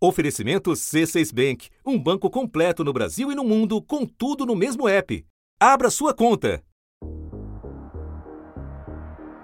Oferecimento 0.00 0.70
C6 0.70 1.34
Bank, 1.34 1.68
um 1.84 1.98
banco 1.98 2.30
completo 2.30 2.84
no 2.84 2.92
Brasil 2.92 3.32
e 3.32 3.34
no 3.34 3.42
mundo, 3.42 3.82
com 3.82 4.06
tudo 4.06 4.46
no 4.46 4.54
mesmo 4.54 4.88
app. 4.88 5.26
Abra 5.58 5.90
sua 5.90 6.14
conta. 6.14 6.62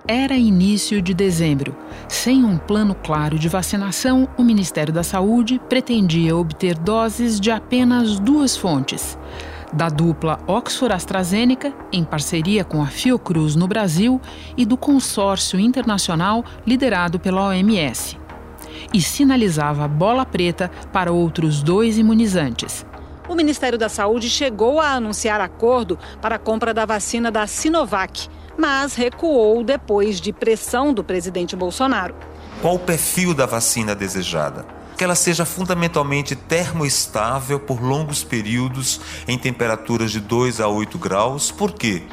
Era 0.06 0.36
início 0.36 1.02
de 1.02 1.12
dezembro. 1.12 1.76
Sem 2.08 2.44
um 2.44 2.56
plano 2.56 2.94
claro 2.94 3.36
de 3.36 3.48
vacinação, 3.48 4.28
o 4.38 4.44
Ministério 4.44 4.94
da 4.94 5.02
Saúde 5.02 5.60
pretendia 5.68 6.36
obter 6.36 6.78
doses 6.78 7.40
de 7.40 7.50
apenas 7.50 8.20
duas 8.20 8.56
fontes: 8.56 9.18
da 9.72 9.88
dupla 9.88 10.38
Oxford-AstraZeneca, 10.46 11.74
em 11.92 12.04
parceria 12.04 12.62
com 12.62 12.80
a 12.80 12.86
Fiocruz 12.86 13.56
no 13.56 13.66
Brasil, 13.66 14.20
e 14.56 14.64
do 14.64 14.76
consórcio 14.76 15.58
internacional 15.58 16.44
liderado 16.64 17.18
pela 17.18 17.48
OMS 17.48 18.22
e 18.92 19.00
sinalizava 19.00 19.88
bola 19.88 20.26
preta 20.26 20.70
para 20.92 21.12
outros 21.12 21.62
dois 21.62 21.98
imunizantes. 21.98 22.84
O 23.28 23.34
Ministério 23.34 23.78
da 23.78 23.88
Saúde 23.88 24.28
chegou 24.28 24.80
a 24.80 24.90
anunciar 24.90 25.40
acordo 25.40 25.98
para 26.20 26.36
a 26.36 26.38
compra 26.38 26.74
da 26.74 26.84
vacina 26.84 27.30
da 27.30 27.46
Sinovac, 27.46 28.28
mas 28.58 28.94
recuou 28.94 29.64
depois 29.64 30.20
de 30.20 30.32
pressão 30.32 30.92
do 30.92 31.02
presidente 31.02 31.56
Bolsonaro. 31.56 32.14
Qual 32.60 32.74
o 32.74 32.78
perfil 32.78 33.32
da 33.32 33.46
vacina 33.46 33.94
desejada? 33.94 34.66
Que 34.96 35.02
ela 35.02 35.14
seja 35.14 35.44
fundamentalmente 35.44 36.36
termoestável 36.36 37.58
por 37.58 37.82
longos 37.82 38.22
períodos 38.22 39.00
em 39.26 39.38
temperaturas 39.38 40.12
de 40.12 40.20
2 40.20 40.60
a 40.60 40.68
8 40.68 40.98
graus. 40.98 41.50
Por 41.50 41.72
quê? 41.72 42.04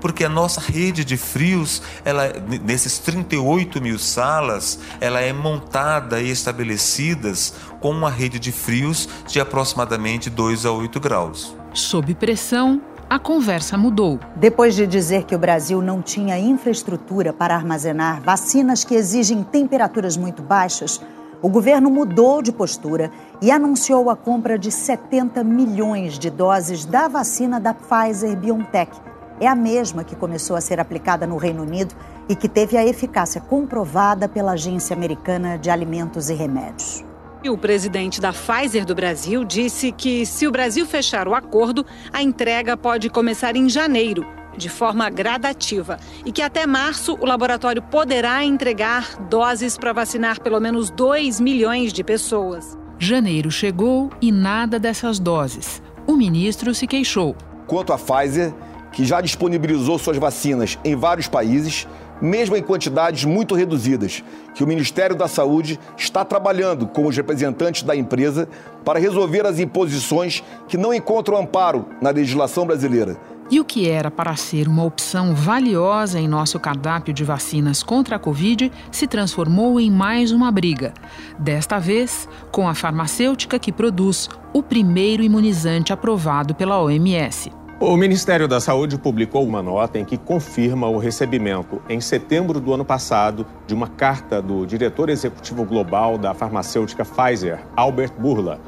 Porque 0.00 0.24
a 0.24 0.28
nossa 0.28 0.60
rede 0.60 1.04
de 1.04 1.16
frios, 1.16 1.82
ela, 2.04 2.32
nesses 2.64 2.98
38 2.98 3.80
mil 3.80 3.98
salas, 3.98 4.78
ela 5.00 5.20
é 5.20 5.32
montada 5.32 6.20
e 6.20 6.30
estabelecidas 6.30 7.54
com 7.80 7.90
uma 7.90 8.10
rede 8.10 8.38
de 8.38 8.52
frios 8.52 9.08
de 9.26 9.40
aproximadamente 9.40 10.30
2 10.30 10.66
a 10.66 10.72
8 10.72 11.00
graus. 11.00 11.54
Sob 11.72 12.14
pressão, 12.14 12.80
a 13.08 13.18
conversa 13.18 13.76
mudou. 13.76 14.20
Depois 14.36 14.74
de 14.74 14.86
dizer 14.86 15.24
que 15.24 15.34
o 15.34 15.38
Brasil 15.38 15.82
não 15.82 16.00
tinha 16.00 16.38
infraestrutura 16.38 17.32
para 17.32 17.54
armazenar 17.56 18.22
vacinas 18.22 18.84
que 18.84 18.94
exigem 18.94 19.42
temperaturas 19.42 20.16
muito 20.16 20.42
baixas, 20.42 21.00
o 21.42 21.48
governo 21.48 21.90
mudou 21.90 22.42
de 22.42 22.52
postura 22.52 23.10
e 23.40 23.50
anunciou 23.50 24.10
a 24.10 24.16
compra 24.16 24.58
de 24.58 24.70
70 24.70 25.42
milhões 25.42 26.18
de 26.18 26.30
doses 26.30 26.84
da 26.84 27.08
vacina 27.08 27.58
da 27.58 27.74
Pfizer 27.74 28.36
BioNTech 28.36 29.09
é 29.40 29.48
a 29.48 29.54
mesma 29.54 30.04
que 30.04 30.14
começou 30.14 30.54
a 30.54 30.60
ser 30.60 30.78
aplicada 30.78 31.26
no 31.26 31.38
Reino 31.38 31.62
Unido 31.62 31.94
e 32.28 32.36
que 32.36 32.48
teve 32.48 32.76
a 32.76 32.86
eficácia 32.86 33.40
comprovada 33.40 34.28
pela 34.28 34.52
Agência 34.52 34.94
Americana 34.94 35.56
de 35.56 35.70
Alimentos 35.70 36.28
e 36.28 36.34
Remédios. 36.34 37.02
E 37.42 37.48
o 37.48 37.56
presidente 37.56 38.20
da 38.20 38.34
Pfizer 38.34 38.84
do 38.84 38.94
Brasil 38.94 39.42
disse 39.44 39.90
que, 39.92 40.26
se 40.26 40.46
o 40.46 40.52
Brasil 40.52 40.84
fechar 40.84 41.26
o 41.26 41.34
acordo, 41.34 41.86
a 42.12 42.22
entrega 42.22 42.76
pode 42.76 43.08
começar 43.08 43.56
em 43.56 43.66
janeiro, 43.66 44.26
de 44.54 44.68
forma 44.68 45.08
gradativa, 45.08 45.98
e 46.24 46.30
que 46.30 46.42
até 46.42 46.66
março 46.66 47.16
o 47.18 47.24
laboratório 47.24 47.80
poderá 47.80 48.44
entregar 48.44 49.16
doses 49.30 49.78
para 49.78 49.94
vacinar 49.94 50.38
pelo 50.40 50.60
menos 50.60 50.90
2 50.90 51.40
milhões 51.40 51.94
de 51.94 52.04
pessoas. 52.04 52.76
Janeiro 52.98 53.50
chegou 53.50 54.10
e 54.20 54.30
nada 54.30 54.78
dessas 54.78 55.18
doses. 55.18 55.82
O 56.06 56.16
ministro 56.16 56.74
se 56.74 56.86
queixou. 56.86 57.34
Quanto 57.66 57.94
à 57.94 57.98
Pfizer, 57.98 58.52
que 58.92 59.04
já 59.04 59.20
disponibilizou 59.20 59.98
suas 59.98 60.16
vacinas 60.16 60.78
em 60.84 60.96
vários 60.96 61.28
países, 61.28 61.86
mesmo 62.20 62.56
em 62.56 62.62
quantidades 62.62 63.24
muito 63.24 63.54
reduzidas, 63.54 64.22
que 64.54 64.62
o 64.62 64.66
Ministério 64.66 65.16
da 65.16 65.26
Saúde 65.28 65.78
está 65.96 66.24
trabalhando 66.24 66.86
com 66.86 67.06
os 67.06 67.16
representantes 67.16 67.82
da 67.82 67.96
empresa 67.96 68.48
para 68.84 68.98
resolver 68.98 69.46
as 69.46 69.58
imposições 69.58 70.42
que 70.68 70.76
não 70.76 70.92
encontram 70.92 71.38
amparo 71.38 71.86
na 72.00 72.10
legislação 72.10 72.66
brasileira. 72.66 73.16
E 73.50 73.58
o 73.58 73.64
que 73.64 73.90
era 73.90 74.12
para 74.12 74.36
ser 74.36 74.68
uma 74.68 74.84
opção 74.84 75.34
valiosa 75.34 76.20
em 76.20 76.28
nosso 76.28 76.60
cardápio 76.60 77.12
de 77.12 77.24
vacinas 77.24 77.82
contra 77.82 78.14
a 78.14 78.18
Covid 78.18 78.70
se 78.92 79.08
transformou 79.08 79.80
em 79.80 79.90
mais 79.90 80.30
uma 80.30 80.52
briga. 80.52 80.94
Desta 81.36 81.80
vez, 81.80 82.28
com 82.52 82.68
a 82.68 82.74
farmacêutica 82.74 83.58
que 83.58 83.72
produz 83.72 84.28
o 84.52 84.62
primeiro 84.62 85.24
imunizante 85.24 85.92
aprovado 85.92 86.54
pela 86.54 86.80
OMS. 86.80 87.50
O 87.82 87.96
Ministério 87.96 88.46
da 88.46 88.60
Saúde 88.60 88.98
publicou 88.98 89.42
uma 89.42 89.62
nota 89.62 89.98
em 89.98 90.04
que 90.04 90.18
confirma 90.18 90.86
o 90.86 90.98
recebimento, 90.98 91.80
em 91.88 91.98
setembro 91.98 92.60
do 92.60 92.74
ano 92.74 92.84
passado, 92.84 93.46
de 93.66 93.72
uma 93.72 93.88
carta 93.88 94.42
do 94.42 94.66
diretor 94.66 95.08
executivo 95.08 95.64
global 95.64 96.18
da 96.18 96.34
farmacêutica 96.34 97.06
Pfizer, 97.06 97.58
Albert 97.74 98.12
Burla, 98.18 98.60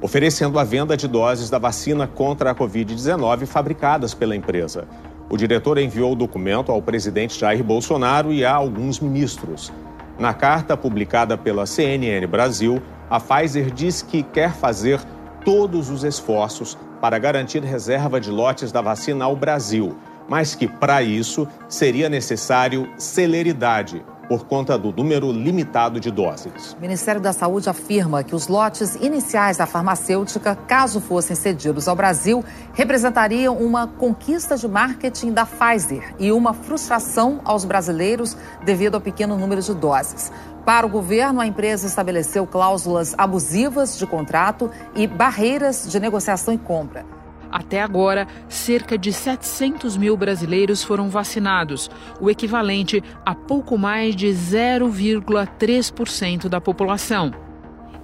oferecendo 0.00 0.60
a 0.60 0.64
venda 0.64 0.96
de 0.96 1.08
doses 1.08 1.50
da 1.50 1.58
vacina 1.58 2.06
contra 2.06 2.52
a 2.52 2.54
Covid-19 2.54 3.46
fabricadas 3.46 4.14
pela 4.14 4.36
empresa. 4.36 4.86
O 5.28 5.36
diretor 5.36 5.76
enviou 5.76 6.12
o 6.12 6.16
documento 6.16 6.70
ao 6.70 6.80
presidente 6.80 7.40
Jair 7.40 7.64
Bolsonaro 7.64 8.32
e 8.32 8.44
a 8.44 8.54
alguns 8.54 9.00
ministros. 9.00 9.72
Na 10.20 10.32
carta 10.32 10.76
publicada 10.76 11.36
pela 11.36 11.66
CNN 11.66 12.24
Brasil, 12.28 12.80
a 13.10 13.18
Pfizer 13.18 13.72
diz 13.72 14.02
que 14.02 14.22
quer 14.22 14.52
fazer 14.52 15.00
todos 15.44 15.90
os 15.90 16.04
esforços 16.04 16.78
para 17.02 17.18
garantir 17.18 17.64
reserva 17.64 18.20
de 18.20 18.30
lotes 18.30 18.70
da 18.70 18.80
vacina 18.80 19.24
ao 19.24 19.34
Brasil, 19.34 19.98
mas 20.28 20.54
que, 20.54 20.68
para 20.68 21.02
isso, 21.02 21.48
seria 21.68 22.08
necessário 22.08 22.88
celeridade, 22.96 24.04
por 24.28 24.46
conta 24.46 24.78
do 24.78 24.92
número 24.92 25.32
limitado 25.32 25.98
de 25.98 26.12
doses. 26.12 26.74
O 26.78 26.80
Ministério 26.80 27.20
da 27.20 27.32
Saúde 27.32 27.68
afirma 27.68 28.22
que 28.22 28.36
os 28.36 28.46
lotes 28.46 28.94
iniciais 28.94 29.56
da 29.56 29.66
farmacêutica, 29.66 30.54
caso 30.54 31.00
fossem 31.00 31.34
cedidos 31.34 31.88
ao 31.88 31.96
Brasil, 31.96 32.44
representariam 32.72 33.58
uma 33.58 33.88
conquista 33.88 34.56
de 34.56 34.68
marketing 34.68 35.32
da 35.32 35.44
Pfizer 35.44 36.14
e 36.20 36.30
uma 36.30 36.54
frustração 36.54 37.40
aos 37.44 37.64
brasileiros 37.64 38.36
devido 38.64 38.94
ao 38.94 39.00
pequeno 39.00 39.36
número 39.36 39.60
de 39.60 39.74
doses. 39.74 40.30
Para 40.64 40.86
o 40.86 40.88
governo, 40.88 41.40
a 41.40 41.46
empresa 41.46 41.88
estabeleceu 41.88 42.46
cláusulas 42.46 43.16
abusivas 43.18 43.98
de 43.98 44.06
contrato 44.06 44.70
e 44.94 45.08
barreiras 45.08 45.88
de 45.90 45.98
negociação 45.98 46.54
e 46.54 46.58
compra. 46.58 47.04
Até 47.50 47.82
agora, 47.82 48.28
cerca 48.48 48.96
de 48.96 49.12
700 49.12 49.96
mil 49.96 50.16
brasileiros 50.16 50.84
foram 50.84 51.10
vacinados, 51.10 51.90
o 52.20 52.30
equivalente 52.30 53.02
a 53.26 53.34
pouco 53.34 53.76
mais 53.76 54.14
de 54.14 54.28
0,3% 54.28 56.48
da 56.48 56.60
população. 56.60 57.32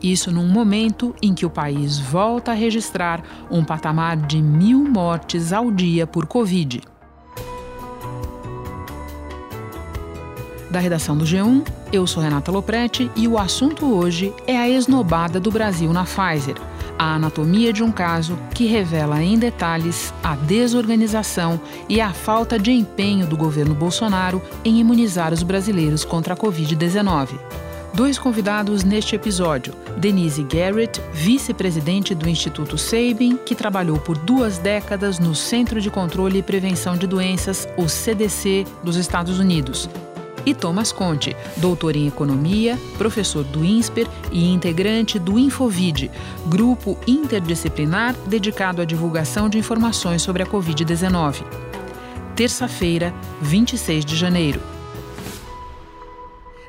Isso 0.03 0.33
num 0.33 0.49
momento 0.49 1.15
em 1.23 1.33
que 1.35 1.47
o 1.47 1.51
país 1.51 1.97
volta 1.99 2.51
a 2.51 2.55
registrar 2.55 3.23
um 3.51 3.65
patamar 3.65 4.17
de 4.17 4.43
mil 4.43 4.85
mortes 4.85 5.53
ao 5.53 5.71
dia 5.71 6.07
por 6.07 6.27
Covid. 6.27 6.81
Da 10.71 10.81
redação 10.81 11.17
do 11.17 11.25
G1, 11.25 11.67
eu 11.91 12.07
sou 12.07 12.23
Renata 12.23 12.53
Loprete 12.53 13.11
e 13.17 13.27
o 13.27 13.39
assunto 13.39 13.87
hoje 13.87 14.35
é 14.47 14.57
a 14.57 14.69
esnobada 14.69 15.41
do 15.41 15.51
Brasil 15.51 15.91
na 15.95 16.05
Pfizer, 16.05 16.57
a 16.99 17.15
anatomia 17.15 17.73
de 17.73 17.83
um 17.83 17.91
caso 17.91 18.39
que 18.55 18.67
revela 18.67 19.23
em 19.23 19.39
detalhes 19.39 20.13
a 20.23 20.35
desorganização 20.35 21.59
e 21.89 22.03
a 22.03 22.13
falta 22.13 22.59
de 22.59 22.71
empenho 22.71 23.27
do 23.27 23.35
governo 23.35 23.75
Bolsonaro 23.75 24.43
em 24.63 24.79
imunizar 24.79 25.33
os 25.33 25.43
brasileiros 25.43 26.05
contra 26.05 26.35
a 26.35 26.37
Covid-19. 26.37 27.39
Dois 27.95 28.19
convidados 28.19 28.85
neste 28.85 29.17
episódio: 29.17 29.73
Denise 29.97 30.43
Garrett, 30.43 31.01
vice-presidente 31.13 32.15
do 32.15 32.29
Instituto 32.29 32.77
Sabin, 32.77 33.39
que 33.39 33.55
trabalhou 33.55 33.99
por 33.99 34.19
duas 34.19 34.59
décadas 34.59 35.19
no 35.19 35.35
Centro 35.35 35.81
de 35.81 35.91
Controle 35.91 36.39
e 36.39 36.43
Prevenção 36.43 36.97
de 36.97 37.07
Doenças, 37.07 37.67
o 37.77 37.89
CDC, 37.89 38.67
dos 38.85 38.97
Estados 38.97 39.39
Unidos, 39.39 39.89
e 40.49 40.55
Thomas 40.55 40.91
Conte, 40.91 41.37
doutor 41.59 41.95
em 41.95 42.07
economia, 42.07 42.79
professor 42.97 43.45
do 43.45 43.63
INSPER 43.63 44.09
e 44.33 44.51
integrante 44.51 45.19
do 45.19 45.39
Infovid, 45.39 46.11
grupo 46.47 46.99
interdisciplinar 47.07 48.15
dedicado 48.27 48.81
à 48.81 48.85
divulgação 48.87 49.49
de 49.49 49.59
informações 49.59 50.23
sobre 50.23 50.43
a 50.43 50.47
Covid-19. 50.47 51.45
Terça-feira, 52.35 53.13
26 53.43 54.07
de 54.07 54.17
janeiro. 54.17 54.78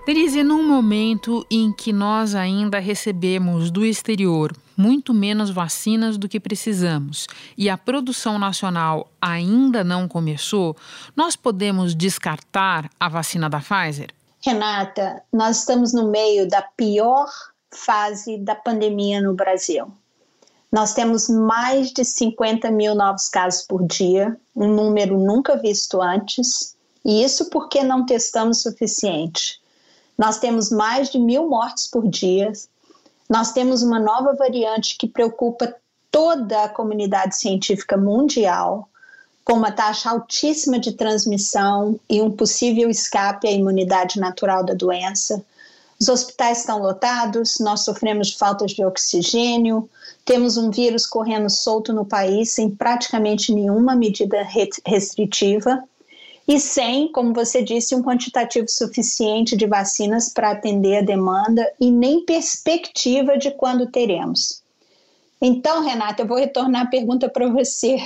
Denise, 0.10 0.42
num 0.42 0.68
momento 0.68 1.46
em 1.52 1.72
que 1.72 1.94
nós 1.94 2.34
ainda 2.34 2.80
recebemos 2.80 3.70
do 3.70 3.86
exterior 3.86 4.52
muito 4.76 5.14
menos 5.14 5.52
vacinas 5.52 6.18
do 6.18 6.28
que 6.28 6.40
precisamos 6.40 7.28
e 7.56 7.70
a 7.70 7.78
produção 7.78 8.40
nacional 8.40 9.08
ainda 9.22 9.84
não 9.84 10.08
começou, 10.08 10.76
nós 11.16 11.36
podemos 11.36 11.94
descartar 11.94 12.90
a 13.00 13.08
vacina 13.08 13.48
da 13.48 13.60
Pfizer? 13.60 14.10
Renata, 14.44 15.22
nós 15.32 15.60
estamos 15.60 15.94
no 15.94 16.10
meio 16.10 16.50
da 16.50 16.64
pior 16.64 17.30
fase 17.70 18.40
da 18.40 18.56
pandemia 18.56 19.22
no 19.22 19.36
Brasil. 19.36 19.92
Nós 20.72 20.96
temos 20.96 21.30
mais 21.30 21.92
de 21.92 22.04
50 22.04 22.72
mil 22.72 22.96
novos 22.96 23.30
casos 23.30 23.62
por 23.62 23.86
dia, 23.86 24.36
um 24.56 24.74
número 24.74 25.20
nunca 25.20 25.56
visto 25.56 26.02
antes, 26.02 26.76
e 27.06 27.24
isso 27.24 27.52
porque 27.52 27.84
não 27.84 28.08
testamos 28.08 28.66
o 28.66 28.72
suficiente. 28.72 29.59
Nós 30.20 30.38
temos 30.38 30.70
mais 30.70 31.10
de 31.10 31.18
mil 31.18 31.48
mortes 31.48 31.88
por 31.88 32.06
dia, 32.06 32.52
Nós 33.30 33.54
temos 33.54 33.82
uma 33.84 34.00
nova 34.00 34.34
variante 34.34 34.98
que 34.98 35.08
preocupa 35.08 35.74
toda 36.12 36.64
a 36.64 36.70
comunidade 36.70 37.38
científica 37.38 37.96
mundial, 37.96 38.90
com 39.46 39.54
uma 39.54 39.72
taxa 39.72 40.10
altíssima 40.10 40.78
de 40.80 40.94
transmissão 40.94 41.98
e 42.10 42.22
um 42.22 42.32
possível 42.32 42.90
escape 42.90 43.48
à 43.48 43.52
imunidade 43.52 44.20
natural 44.20 44.66
da 44.66 44.74
doença. 44.74 45.42
Os 46.02 46.10
hospitais 46.10 46.60
estão 46.60 46.80
lotados, 46.80 47.60
nós 47.60 47.86
sofremos 47.86 48.34
faltas 48.34 48.72
de 48.72 48.84
oxigênio, 48.84 49.88
temos 50.26 50.58
um 50.58 50.70
vírus 50.70 51.06
correndo 51.06 51.50
solto 51.50 51.94
no 51.94 52.04
país 52.04 52.52
sem 52.52 52.70
praticamente 52.70 53.54
nenhuma 53.54 53.96
medida 53.96 54.46
restritiva 54.86 55.82
e 56.50 56.60
sem, 56.60 57.12
como 57.12 57.32
você 57.32 57.62
disse, 57.62 57.94
um 57.94 58.02
quantitativo 58.02 58.68
suficiente 58.68 59.56
de 59.56 59.68
vacinas 59.68 60.30
para 60.30 60.50
atender 60.50 60.98
a 60.98 61.02
demanda 61.04 61.72
e 61.80 61.92
nem 61.92 62.26
perspectiva 62.26 63.38
de 63.38 63.52
quando 63.52 63.92
teremos. 63.92 64.64
Então, 65.40 65.84
Renata, 65.84 66.24
eu 66.24 66.28
vou 66.28 66.40
retornar 66.40 66.88
a 66.88 66.90
pergunta 66.90 67.30
para 67.30 67.48
você. 67.48 68.00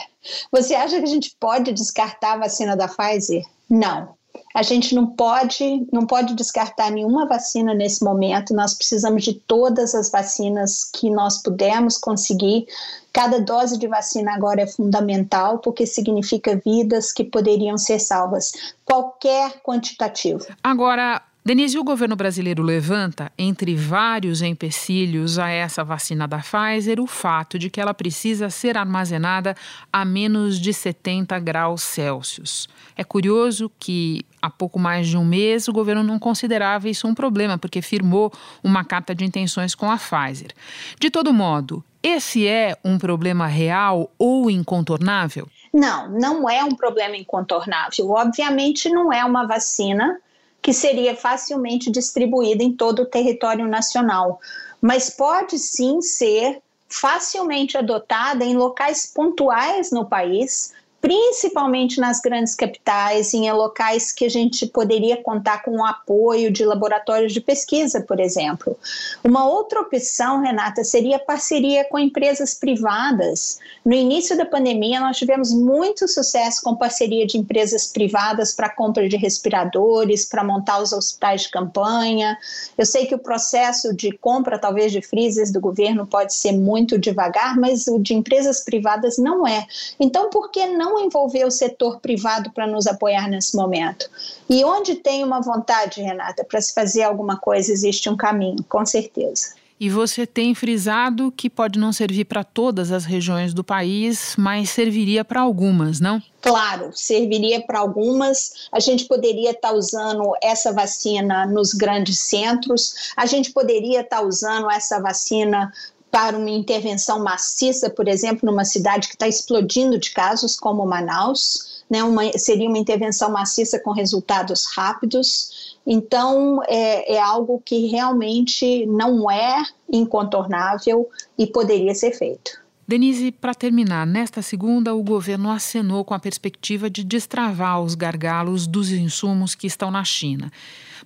Você 0.52 0.76
acha 0.76 0.98
que 0.98 1.06
a 1.06 1.08
gente 1.08 1.34
pode 1.40 1.72
descartar 1.72 2.34
a 2.34 2.40
vacina 2.40 2.76
da 2.76 2.90
Pfizer? 2.90 3.46
Não. 3.70 4.14
A 4.54 4.62
gente 4.62 4.94
não 4.94 5.08
pode, 5.08 5.88
não 5.92 6.06
pode 6.06 6.36
descartar 6.36 6.92
nenhuma 6.92 7.28
vacina 7.28 7.74
nesse 7.74 8.04
momento. 8.04 8.54
Nós 8.54 8.74
precisamos 8.74 9.24
de 9.24 9.34
todas 9.34 9.96
as 9.96 10.12
vacinas 10.12 10.84
que 10.86 11.10
nós 11.10 11.42
pudermos 11.42 11.98
conseguir. 11.98 12.68
Cada 13.12 13.40
dose 13.40 13.78
de 13.78 13.88
vacina 13.88 14.34
agora 14.34 14.62
é 14.62 14.68
fundamental 14.68 15.60
porque 15.60 15.86
significa 15.86 16.60
vidas 16.64 17.12
que 17.12 17.24
poderiam 17.24 17.78
ser 17.78 18.00
salvas. 18.00 18.52
Qualquer 18.86 19.62
quantitativo. 19.64 20.46
Agora, 20.64 21.22
Denise, 21.46 21.78
o 21.78 21.84
governo 21.84 22.16
brasileiro 22.16 22.64
levanta, 22.64 23.30
entre 23.38 23.76
vários 23.76 24.42
empecilhos 24.42 25.38
a 25.38 25.50
essa 25.50 25.84
vacina 25.84 26.26
da 26.26 26.38
Pfizer, 26.38 27.02
o 27.02 27.06
fato 27.06 27.60
de 27.60 27.70
que 27.70 27.82
ela 27.82 27.94
precisa 27.94 28.50
ser 28.50 28.78
armazenada 28.78 29.54
a 29.92 30.06
menos 30.06 30.58
de 30.58 30.74
70 30.74 31.38
graus 31.40 31.82
Celsius. 31.82 32.70
É 32.96 33.04
curioso 33.04 33.70
que 33.78 34.26
há 34.42 34.50
pouco 34.50 34.80
mais 34.80 35.06
de 35.06 35.18
um 35.18 35.26
mês 35.26 35.68
o 35.68 35.74
governo 35.74 36.02
não 36.02 36.18
considerava 36.18 36.88
isso 36.88 37.10
um 37.10 37.14
problema, 37.14 37.58
porque 37.58 37.82
firmou 37.82 38.32
uma 38.64 38.86
carta 38.86 39.14
de 39.14 39.26
intenções 39.26 39.76
com 39.76 39.92
a 39.92 39.98
Pfizer. 39.98 40.52
De 40.98 41.10
todo 41.10 41.34
modo, 41.34 41.84
esse 42.02 42.48
é 42.48 42.78
um 42.86 42.98
problema 42.98 43.48
real 43.48 44.10
ou 44.18 44.50
incontornável? 44.50 45.50
Não, 45.74 46.10
não 46.10 46.50
é 46.50 46.64
um 46.64 46.74
problema 46.74 47.18
incontornável. 47.18 48.12
Obviamente, 48.12 48.88
não 48.90 49.12
é 49.12 49.26
uma 49.26 49.46
vacina 49.46 50.18
que 50.64 50.74
seria 50.74 51.14
facilmente 51.14 51.92
distribuída 51.92 52.64
em 52.64 52.72
todo 52.72 53.02
o 53.02 53.06
território 53.06 53.68
nacional, 53.68 54.40
mas 54.82 55.10
pode 55.10 55.60
sim 55.60 56.02
ser 56.02 56.62
facilmente 56.88 57.78
adotada 57.78 58.46
em 58.46 58.56
locais 58.56 59.06
pontuais 59.14 59.92
no 59.92 60.06
país, 60.06 60.74
principalmente 61.04 62.00
nas 62.00 62.22
grandes 62.22 62.56
capitais, 62.56 63.34
em 63.34 63.52
locais 63.52 64.14
que 64.14 64.24
a 64.24 64.30
gente 64.30 64.66
poderia 64.66 65.22
contar 65.22 65.62
com 65.62 65.72
o 65.72 65.86
apoio 65.86 66.50
de 66.50 66.64
laboratórios 66.64 67.34
de 67.34 67.42
pesquisa, 67.42 68.00
por 68.00 68.22
exemplo. 68.22 68.80
Uma 69.22 69.46
outra 69.46 69.82
opção, 69.82 70.40
Renata, 70.40 70.82
seria 70.86 71.20
parceria 71.20 71.84
com 71.84 72.00
empresas 72.00 72.54
privadas. 72.54 73.60
No 73.84 73.94
início 73.94 74.38
da 74.38 74.46
pandemia, 74.46 75.02
nós 75.02 75.18
tivemos 75.18 75.52
muito 75.52 76.08
sucesso 76.08 76.62
com 76.64 76.74
parceria 76.74 77.28
de 77.28 77.38
empresas 77.38 77.86
privadas 77.86 78.54
para 78.54 78.70
compra 78.70 79.10
de 79.10 79.18
respiradores, 79.18 80.24
para 80.24 80.42
montar 80.42 80.82
os 80.82 80.94
hospitais 80.94 81.42
de 81.42 81.52
campanha. 81.52 82.38
Eu 82.78 82.86
sei 82.86 83.08
que 83.08 83.16
o 83.16 83.20
processo 83.20 83.94
de 83.94 84.14
compra, 84.14 84.58
talvez, 84.58 84.90
de 84.90 85.02
freezers 85.02 85.52
do 85.52 85.60
governo 85.60 86.08
pode 86.08 86.34
ser 86.34 86.54
muito 86.54 86.98
devagar, 86.98 87.60
mas 87.60 87.88
o 87.88 88.00
de 88.00 88.14
empresas 88.14 88.62
privadas 88.62 89.18
não 89.18 89.46
é. 89.46 89.68
Então, 90.00 90.30
por 90.30 90.50
que 90.50 90.66
não 90.68 90.93
não 90.94 91.06
envolver 91.06 91.46
o 91.46 91.52
setor 91.52 92.00
privado 92.00 92.52
para 92.52 92.68
nos 92.68 92.86
apoiar 92.86 93.28
nesse 93.28 93.56
momento. 93.56 94.10
E 94.50 94.64
onde 94.64 94.96
tem 94.96 95.24
uma 95.24 95.42
vontade, 95.42 96.02
Renata, 96.02 96.44
para 96.44 96.62
se 96.62 96.74
fazer 96.74 97.04
alguma 97.04 97.38
coisa, 97.38 97.72
existe 97.72 98.10
um 98.10 98.16
caminho, 98.16 98.64
com 98.70 98.86
certeza. 98.86 99.56
E 99.80 99.90
você 99.90 100.26
tem 100.26 100.54
frisado 100.56 101.30
que 101.36 101.50
pode 101.50 101.78
não 101.78 101.92
servir 101.92 102.26
para 102.26 102.44
todas 102.44 102.92
as 102.92 103.04
regiões 103.04 103.54
do 103.54 103.64
país, 103.64 104.36
mas 104.38 104.70
serviria 104.70 105.26
para 105.26 105.42
algumas, 105.42 106.00
não? 106.00 106.22
Claro, 106.42 106.92
serviria 106.94 107.62
para 107.66 107.80
algumas. 107.80 108.68
A 108.72 108.80
gente 108.80 109.06
poderia 109.06 109.52
estar 109.52 109.70
tá 109.70 109.74
usando 109.74 110.32
essa 110.42 110.72
vacina 110.72 111.46
nos 111.46 111.74
grandes 111.74 112.20
centros, 112.20 113.12
a 113.18 113.26
gente 113.26 113.52
poderia 113.52 114.02
estar 114.02 114.20
tá 114.20 114.24
usando 114.24 114.70
essa 114.70 115.02
vacina 115.02 115.74
para 116.14 116.38
uma 116.38 116.52
intervenção 116.52 117.24
maciça, 117.24 117.90
por 117.90 118.08
exemplo, 118.08 118.42
numa 118.46 118.64
cidade 118.64 119.08
que 119.08 119.16
está 119.16 119.28
explodindo 119.28 119.98
de 119.98 120.12
casos 120.12 120.56
como 120.56 120.86
Manaus, 120.86 121.84
né, 121.90 122.04
uma, 122.04 122.32
seria 122.38 122.70
uma 122.70 122.78
intervenção 122.78 123.32
maciça 123.32 123.80
com 123.80 123.90
resultados 123.90 124.68
rápidos. 124.76 125.76
Então, 125.88 126.62
é, 126.68 127.16
é 127.16 127.20
algo 127.20 127.60
que 127.66 127.88
realmente 127.88 128.86
não 128.86 129.30
é 129.30 129.64
incontornável 129.92 131.10
e 131.36 131.48
poderia 131.48 131.96
ser 131.96 132.12
feito. 132.12 132.62
Denise, 132.88 133.32
para 133.32 133.56
terminar, 133.56 134.06
nesta 134.06 134.44
segunda, 134.44 134.94
o 134.94 135.02
governo 135.02 135.50
acenou 135.50 136.06
com 136.06 136.14
a 136.14 136.20
perspectiva 136.20 136.92
de 136.92 137.04
destravar 137.04 137.82
os 137.82 137.96
gargalos 137.96 138.68
dos 138.68 138.92
insumos 138.92 139.56
que 139.56 139.66
estão 139.66 139.90
na 139.90 140.04
China. 140.04 140.52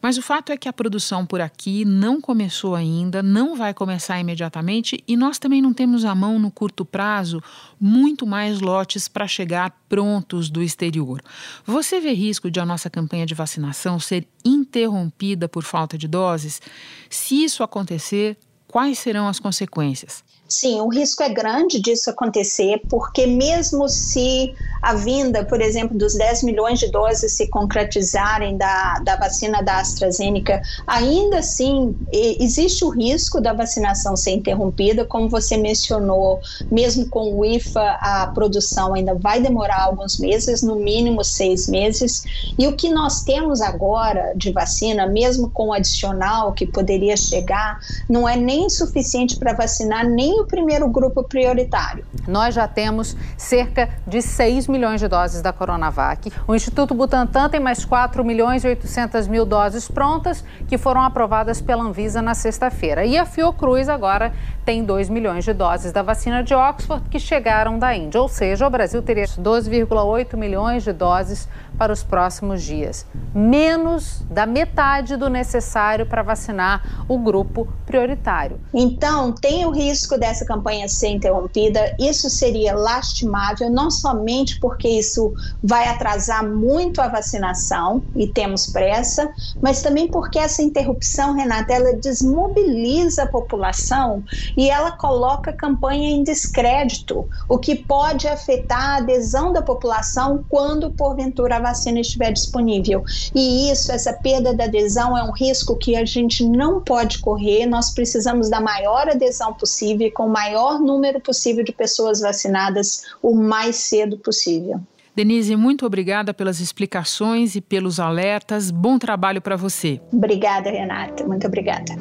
Mas 0.02 0.18
o 0.18 0.22
fato 0.22 0.52
é 0.52 0.58
que 0.58 0.70
a 0.70 0.74
produção 0.74 1.26
por 1.26 1.42
aqui 1.42 1.86
não 1.86 2.22
começou 2.22 2.76
ainda, 2.76 3.24
não 3.24 3.56
vai 3.56 3.74
começar 3.74 4.20
imediatamente 4.20 5.04
e 5.08 5.18
nós 5.18 5.40
também 5.40 5.62
não 5.62 5.74
temos 5.74 6.06
à 6.06 6.14
mão 6.14 6.40
no 6.40 6.52
curto 6.52 6.86
prazo 6.86 7.42
muito 7.80 8.26
mais 8.26 8.60
lotes 8.60 9.08
para 9.08 9.28
chegar 9.28 9.76
prontos 9.90 10.50
do 10.50 10.62
exterior. 10.62 11.22
Você 11.66 12.00
vê 12.00 12.14
risco 12.14 12.50
de 12.50 12.60
a 12.60 12.66
nossa 12.66 12.90
campanha 12.90 13.26
de 13.26 13.34
vacinação 13.34 14.00
ser 14.00 14.28
interrompida 14.44 15.48
por 15.48 15.64
falta 15.64 15.98
de 15.98 16.08
doses? 16.08 16.62
Se 17.10 17.44
isso 17.44 17.64
acontecer, 17.64 18.38
quais 18.68 19.00
serão 19.00 19.28
as 19.28 19.40
consequências? 19.40 20.24
Sim, 20.48 20.80
o 20.80 20.88
risco 20.88 21.22
é 21.24 21.30
grande 21.30 21.80
disso 21.80 22.10
acontecer, 22.10 22.82
porque 22.90 23.28
mesmo 23.28 23.90
se 23.90 24.54
a 24.82 24.94
vinda, 24.94 25.44
por 25.44 25.62
exemplo, 25.62 25.98
dos 25.98 26.16
10 26.16 26.44
milhões 26.44 26.80
de 26.80 26.90
doses 26.92 27.34
se 27.34 27.48
concretizarem 27.48 28.58
da, 28.58 29.00
da 29.04 29.16
vacina 29.16 29.62
da 29.62 29.80
AstraZeneca, 29.80 30.62
ainda 30.86 31.40
assim 31.40 31.96
existe 32.12 32.84
o 32.84 32.90
risco 32.90 33.42
da 33.42 33.54
vacinação 33.54 34.16
ser 34.16 34.32
interrompida, 34.32 35.06
como 35.06 35.30
você 35.30 35.58
mencionou, 35.58 36.40
mesmo 36.72 37.07
com 37.07 37.34
o 37.34 37.46
IFA, 37.46 37.98
a 38.00 38.28
produção 38.34 38.94
ainda 38.94 39.16
vai 39.16 39.42
demorar 39.42 39.84
alguns 39.84 40.19
meses, 40.19 40.62
no 40.62 40.76
mínimo 40.76 41.24
seis 41.24 41.68
meses, 41.68 42.24
e 42.57 42.68
o 42.68 42.76
que 42.76 42.90
nós 42.90 43.24
temos 43.24 43.62
agora 43.62 44.34
de 44.36 44.52
vacina, 44.52 45.07
mesmo 45.07 45.50
com 45.50 45.68
o 45.68 45.74
adicional 45.74 46.54
que 46.54 46.66
poderia 46.66 47.18
chegar, 47.18 47.80
não 48.10 48.28
é 48.28 48.36
nem 48.36 48.69
suficiente 48.69 49.38
para 49.38 49.54
vacinar 49.54 50.07
nem 50.07 50.40
o 50.40 50.46
primeiro 50.46 50.88
grupo 50.88 51.24
prioritário. 51.24 52.06
Nós 52.28 52.56
já 52.56 52.68
temos 52.68 53.16
cerca 53.38 53.90
de 54.06 54.22
6 54.22 54.67
milhões 54.68 55.00
de 55.00 55.07
doses 55.07 55.42
da 55.42 55.54
Coronavac. 55.54 56.31
O 56.47 56.56
Instituto 56.56 56.94
Butantan 56.94 57.50
tem 57.50 57.59
mais 57.59 57.86
4 57.86 58.24
milhões 58.24 58.64
e 58.64 58.68
800 58.68 59.28
mil 59.28 59.45
doses 59.45 59.88
prontas 59.88 60.44
que 60.68 60.78
foram 60.78 61.02
aprovadas 61.02 61.62
pela 61.62 61.83
Anvisa 61.83 62.21
na 62.21 62.33
sexta-feira. 62.33 63.06
E 63.06 63.18
a 63.18 63.26
Fiocruz 63.26 63.90
agora 63.90 64.33
tem 64.66 64.83
2 64.83 65.09
milhões 65.09 65.45
de 65.45 65.54
doses 65.54 65.92
da 65.92 66.02
vacina 66.02 66.44
de 66.44 66.54
Oxford 66.54 67.09
que 67.09 67.19
chegaram 67.19 67.80
da 67.80 67.95
Índia. 67.95 68.21
Ou 68.21 68.28
seja, 68.28 68.68
o 68.68 68.69
Brasil 68.69 69.02
teria 69.02 69.26
12,8 69.26 70.36
milhões 70.36 70.83
de 70.83 70.92
doses 70.92 71.47
para 71.78 71.94
os 71.94 72.04
próximos 72.04 72.64
dias. 72.64 73.06
Menos 73.34 74.26
da 74.30 74.46
metade 74.46 75.16
do 75.16 75.30
necessário 75.30 76.06
para 76.06 76.24
vacinar 76.24 77.06
o 77.07 77.18
grupo 77.18 77.68
prioritário. 77.86 78.60
Então, 78.74 79.31
tem 79.31 79.66
o 79.66 79.72
risco 79.72 80.18
dessa 80.18 80.46
campanha 80.46 80.88
ser 80.88 81.10
interrompida. 81.10 81.96
Isso 82.00 82.30
seria 82.30 82.76
lastimável, 82.76 83.69
não 83.69 83.90
somente 83.92 84.60
porque 84.60 84.88
isso 84.88 85.34
vai 85.64 85.88
atrasar 85.88 86.46
muito 86.46 87.02
a 87.02 87.07
vacinação 87.07 88.02
e 88.16 88.28
temos 88.28 88.68
pressa, 88.68 89.31
mas 89.62 89.81
também 89.81 90.07
porque 90.07 90.40
essa 90.40 90.62
interrupção, 90.62 91.34
Renata, 91.34 91.74
ela 91.74 91.94
desmobiliza 91.94 93.24
a 93.24 93.28
população 93.28 94.24
e 94.56 94.69
ela 94.69 94.92
coloca 94.92 95.52
a 95.52 95.54
campanha 95.54 96.10
em 96.10 96.24
descrédito, 96.24 97.28
o 97.48 97.57
que 97.57 97.76
pode 97.76 98.28
afetar 98.28 98.81
a 98.81 98.98
adesão 98.98 99.54
da 99.54 99.62
população 99.62 100.44
quando 100.50 100.92
porventura 100.92 101.57
a 101.57 101.60
vacina 101.68 102.00
estiver 102.00 102.31
disponível. 102.31 103.04
E 103.33 103.71
isso, 103.71 103.92
essa 103.92 104.14
perda 104.14 104.54
da 104.54 104.66
adesão 104.66 105.18
é 105.18 105.24
um 105.24 105.31
risco 105.31 105.76
que 105.76 105.95
a 105.95 106.06
gente 106.06 106.44
não 106.47 106.81
pode 106.81 107.19
correr. 107.19 107.66
Nós 107.66 107.94
precisamos 107.94 108.50
da 108.50 108.59
maior 108.59 109.09
adesão 109.09 109.54
possível, 109.54 110.12
com 110.12 110.28
o 110.28 110.30
maior 110.30 110.80
número 110.80 111.19
possível 111.19 111.64
de 111.64 111.71
pessoas 111.71 112.21
vacinadas 112.21 113.04
o 113.21 113.36
mais 113.36 113.76
cedo 113.78 114.18
possível. 114.18 114.80
Denise, 115.16 115.56
muito 115.56 115.83
obrigada 115.83 116.31
pelas 116.31 116.59
explicações 116.59 117.56
e 117.56 117.62
pelos 117.62 118.00
alertas. 118.00 118.69
Bom 118.69 119.00
trabalho 119.00 119.42
para 119.42 119.56
você. 119.56 120.00
Obrigada, 120.14 120.69
Renata. 120.69 121.26
Muito 121.26 121.47
obrigada. 121.47 121.95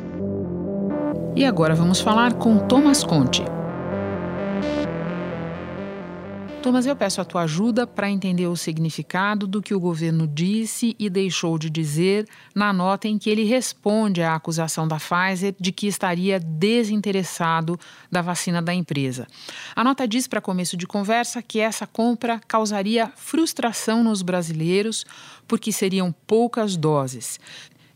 E 1.34 1.44
agora 1.44 1.74
vamos 1.74 2.00
falar 2.00 2.34
com 2.34 2.58
Thomas 2.58 3.02
Conte. 3.02 3.42
Thomas, 6.66 6.84
eu 6.84 6.96
peço 6.96 7.20
a 7.20 7.24
tua 7.24 7.42
ajuda 7.42 7.86
para 7.86 8.10
entender 8.10 8.48
o 8.48 8.56
significado 8.56 9.46
do 9.46 9.62
que 9.62 9.72
o 9.72 9.78
governo 9.78 10.26
disse 10.26 10.96
e 10.98 11.08
deixou 11.08 11.56
de 11.56 11.70
dizer 11.70 12.26
na 12.52 12.72
nota 12.72 13.06
em 13.06 13.16
que 13.18 13.30
ele 13.30 13.44
responde 13.44 14.20
à 14.20 14.34
acusação 14.34 14.88
da 14.88 14.96
Pfizer 14.96 15.54
de 15.60 15.70
que 15.70 15.86
estaria 15.86 16.40
desinteressado 16.40 17.78
da 18.10 18.20
vacina 18.20 18.60
da 18.60 18.74
empresa. 18.74 19.28
A 19.76 19.84
nota 19.84 20.08
diz, 20.08 20.26
para 20.26 20.40
começo 20.40 20.76
de 20.76 20.88
conversa, 20.88 21.40
que 21.40 21.60
essa 21.60 21.86
compra 21.86 22.40
causaria 22.48 23.12
frustração 23.14 24.02
nos 24.02 24.20
brasileiros 24.20 25.06
porque 25.46 25.70
seriam 25.70 26.12
poucas 26.26 26.76
doses. 26.76 27.38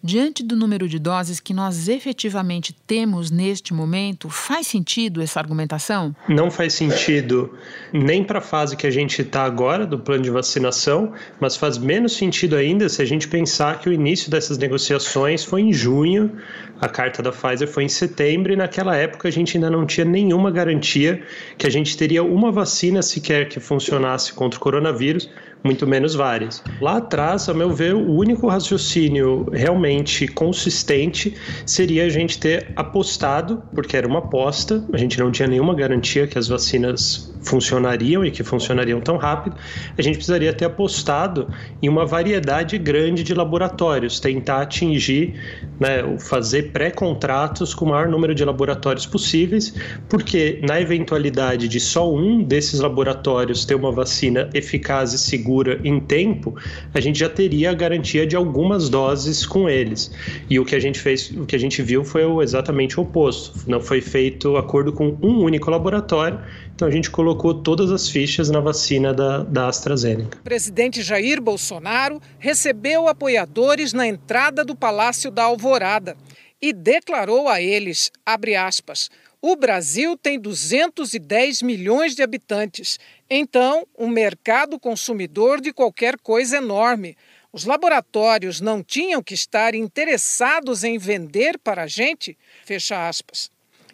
Diante 0.03 0.43
do 0.43 0.57
número 0.57 0.89
de 0.89 0.99
doses 0.99 1.41
que 1.41 1.53
nós 1.53 1.87
efetivamente 1.87 2.75
temos 2.87 3.31
neste 3.31 3.75
momento, 3.75 4.31
faz 4.31 4.67
sentido 4.67 5.21
essa 5.21 5.39
argumentação? 5.39 6.17
Não 6.27 6.51
faz 6.51 6.73
sentido 6.73 7.55
nem 7.93 8.25
para 8.25 8.39
a 8.39 8.43
fase 8.43 8.79
que 8.79 8.87
a 8.87 8.91
gente 8.91 9.21
está 9.21 9.45
agora 9.45 9.87
do 9.87 9.99
plano 9.99 10.23
de 10.23 10.31
vacinação, 10.31 11.13
mas 11.39 11.55
faz 11.55 11.77
menos 11.77 12.15
sentido 12.15 12.57
ainda 12.57 12.89
se 12.89 13.03
a 13.03 13.05
gente 13.05 13.29
pensar 13.29 13.79
que 13.79 13.91
o 13.91 13.93
início 13.93 14.31
dessas 14.31 14.57
negociações 14.57 15.45
foi 15.45 15.61
em 15.61 15.73
junho, 15.73 16.35
a 16.81 16.89
carta 16.89 17.23
da 17.23 17.31
Pfizer 17.31 17.69
foi 17.69 17.85
em 17.85 17.89
setembro 17.89 18.55
e 18.55 18.57
naquela 18.57 18.97
época 18.97 19.29
a 19.29 19.31
gente 19.31 19.59
ainda 19.59 19.69
não 19.69 19.85
tinha 19.85 20.07
nenhuma 20.07 20.51
garantia 20.51 21.23
que 21.59 21.67
a 21.67 21.71
gente 21.71 21.95
teria 21.95 22.23
uma 22.23 22.51
vacina 22.51 23.03
sequer 23.03 23.51
que 23.51 23.61
funcionasse 23.61 24.33
contra 24.33 24.57
o 24.57 24.61
coronavírus 24.61 25.29
muito 25.65 25.87
menos 25.87 26.15
várias. 26.15 26.63
Lá 26.81 26.97
atrás, 26.97 27.49
a 27.49 27.55
meu 27.55 27.71
ver, 27.73 27.95
o 27.95 28.13
único 28.13 28.47
raciocínio 28.47 29.47
realmente 29.53 30.27
consistente 30.27 31.37
seria 31.67 32.05
a 32.07 32.09
gente 32.09 32.39
ter 32.39 32.73
apostado, 32.77 33.63
porque 33.75 33.97
era 33.97 34.07
uma 34.07 34.21
aposta, 34.21 34.85
a 34.93 34.97
gente 34.97 35.19
não 35.19 35.31
tinha 35.31 35.49
nenhuma 35.49 35.75
garantia 35.75 36.27
que 36.27 36.39
as 36.39 36.49
vacinas 36.49 37.33
funcionariam 37.43 38.25
e 38.25 38.31
que 38.31 38.43
funcionariam 38.43 39.01
tão 39.01 39.17
rápido, 39.17 39.57
a 39.97 40.03
gente 40.03 40.17
precisaria 40.17 40.53
ter 40.53 40.67
apostado 40.67 41.49
em 41.83 41.89
uma 41.89 42.05
variedade 42.05 42.77
grande 42.79 43.23
de 43.23 43.35
laboratórios, 43.35 44.21
tentar 44.21 44.63
atingir, 44.63 45.35
né, 45.79 46.17
fazer 46.19 46.71
pré-contratos 46.73 47.75
com 47.75 47.87
o 47.87 47.89
maior 47.89 48.09
número 48.09 48.35
de 48.35 48.45
laboratórios 48.45 49.07
possíveis, 49.07 49.75
porque 50.09 50.61
na 50.63 50.81
eventualidade 50.81 51.69
de 51.69 51.81
só 51.81 52.13
um 52.13 52.43
desses 52.43 52.81
laboratórios 52.81 53.65
ter 53.65 53.75
uma 53.75 53.93
vacina 53.93 54.49
eficaz 54.55 55.13
e 55.13 55.19
segura 55.19 55.81
em 55.85 56.01
tempo, 56.01 56.55
a 56.95 57.01
gente 57.01 57.19
já 57.19 57.29
teria 57.29 57.71
a 57.71 57.75
garantia 57.75 58.27
de 58.27 58.37
algumas 58.37 58.89
doses 58.89 59.47
com 59.47 59.69
eles. 59.69 60.13
E 60.49 60.59
o 60.59 60.65
que 60.65 60.75
a 60.75 60.81
gente 60.81 60.99
fez, 60.99 61.31
o 61.31 61.47
que 61.47 61.57
a 61.57 61.59
gente 61.59 61.83
viu 61.83 62.05
foi 62.05 62.23
exatamente 62.43 62.99
o 62.99 63.03
oposto. 63.03 63.53
Não 63.67 63.81
foi 63.81 64.01
feito 64.01 64.57
acordo 64.57 64.93
com 64.93 65.17
um 65.23 65.43
único 65.43 65.71
laboratório 65.71 66.39
então 66.81 66.89
a 66.89 66.91
gente 66.91 67.11
colocou 67.11 67.53
todas 67.53 67.93
as 67.93 68.09
fichas 68.09 68.49
na 68.49 68.59
vacina 68.59 69.13
da, 69.13 69.43
da 69.43 69.69
AstraZeneca. 69.69 70.39
O 70.39 70.43
presidente 70.43 71.03
Jair 71.03 71.39
Bolsonaro 71.39 72.23
recebeu 72.39 73.07
apoiadores 73.07 73.93
na 73.93 74.07
entrada 74.07 74.65
do 74.65 74.75
Palácio 74.75 75.31
da 75.31 75.43
Alvorada 75.43 76.17
e 76.59 76.73
declarou 76.73 77.51
a 77.51 77.61
eles, 77.61 78.11
abre 78.25 78.57
aspas, 78.57 79.11
o 79.43 79.55
Brasil 79.57 80.17
tem 80.17 80.41
210 80.41 81.61
milhões 81.61 82.15
de 82.15 82.23
habitantes, 82.23 82.99
então 83.29 83.87
um 83.99 84.09
mercado 84.09 84.81
consumidor 84.81 85.61
de 85.61 85.75
qualquer 85.75 86.17
coisa 86.19 86.57
enorme. 86.57 87.15
Os 87.53 87.67
laboratórios 87.67 88.59
não 88.59 88.83
tinham 88.83 89.23
que 89.23 89.35
estar 89.35 89.75
interessados 89.75 90.83
em 90.83 90.97
vender 90.97 91.59
para 91.59 91.83
a 91.83 91.87
gente? 91.87 92.39
Fecha 92.65 93.07
aspas. 93.07 93.51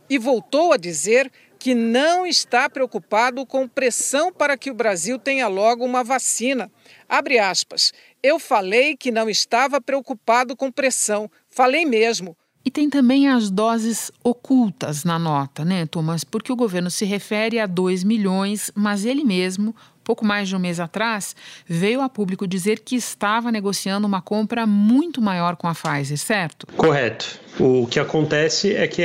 E 0.09 0.19
voltou 0.19 0.73
a 0.73 0.77
dizer 0.77 1.33
que 1.67 1.75
não 1.75 2.25
está 2.25 2.71
preocupado 2.71 3.45
com 3.45 3.67
pressão 3.67 4.33
para 4.33 4.57
que 4.57 4.71
o 4.71 4.75
Brasil 4.75 5.19
tenha 5.19 5.49
logo 5.49 5.85
uma 5.85 6.05
vacina. 6.05 6.71
Abre 7.09 7.41
aspas. 7.41 7.93
Eu 8.23 8.39
falei 8.39 8.97
que 8.97 9.11
não 9.11 9.29
estava 9.29 9.81
preocupado 9.81 10.55
com 10.55 10.71
pressão. 10.71 11.29
Falei 11.51 11.85
mesmo. 11.85 12.37
E 12.65 12.71
tem 12.71 12.89
também 12.89 13.29
as 13.29 13.51
doses 13.51 14.13
ocultas 14.23 15.03
na 15.03 15.19
nota, 15.19 15.65
né, 15.65 15.87
Thomas? 15.87 16.23
Porque 16.23 16.53
o 16.53 16.57
governo 16.57 16.89
se 16.89 17.05
refere 17.05 17.59
a 17.59 17.67
2 17.67 18.05
milhões, 18.05 18.71
mas 18.73 19.05
ele 19.05 19.25
mesmo, 19.25 19.75
pouco 20.05 20.25
mais 20.25 20.49
de 20.49 20.55
um 20.55 20.61
mês 20.61 20.79
atrás, 20.79 21.35
veio 21.67 22.01
a 22.01 22.09
público 22.09 22.47
dizer 22.47 22.79
que 22.79 22.95
estava 22.95 23.51
negociando 23.51 24.07
uma 24.07 24.23
compra 24.23 24.69
muito 24.69 25.21
maior 25.21 25.57
com 25.57 25.67
a 25.67 25.75
Pfizer, 25.75 26.17
certo? 26.17 26.65
Correto. 26.77 27.41
O 27.59 27.89
que 27.89 27.99
acontece 27.99 28.73
é 28.73 28.87
que 28.87 29.03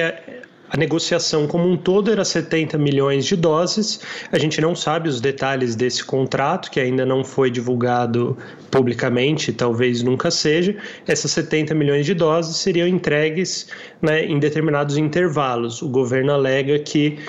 a 0.72 0.78
negociação 0.78 1.48
como 1.48 1.68
um 1.68 1.76
todo 1.76 2.10
era 2.10 2.24
70 2.24 2.78
milhões 2.78 3.26
de 3.26 3.36
doses. 3.36 4.00
A 4.32 4.40
gente 4.40 4.62
não 4.62 4.74
sabe 4.74 5.10
os 5.10 5.20
detalhes 5.20 5.76
desse 5.76 6.02
contrato, 6.02 6.72
que 6.72 6.80
ainda 6.80 7.06
não 7.06 7.26
foi 7.26 7.52
divulgado 7.52 8.38
publicamente, 8.72 9.52
talvez 9.52 10.02
nunca 10.02 10.32
seja. 10.32 10.74
Essas 11.06 11.32
70 11.32 11.76
milhões 11.76 12.06
de 12.06 12.14
doses 12.14 12.56
seriam 12.56 12.88
entregues 12.88 13.68
né, 14.02 14.24
em 14.24 14.40
determinados 14.40 14.96
intervalos. 14.96 15.82
O 15.82 15.90
governo 15.90 16.32
alega 16.32 16.80
que 16.80 17.20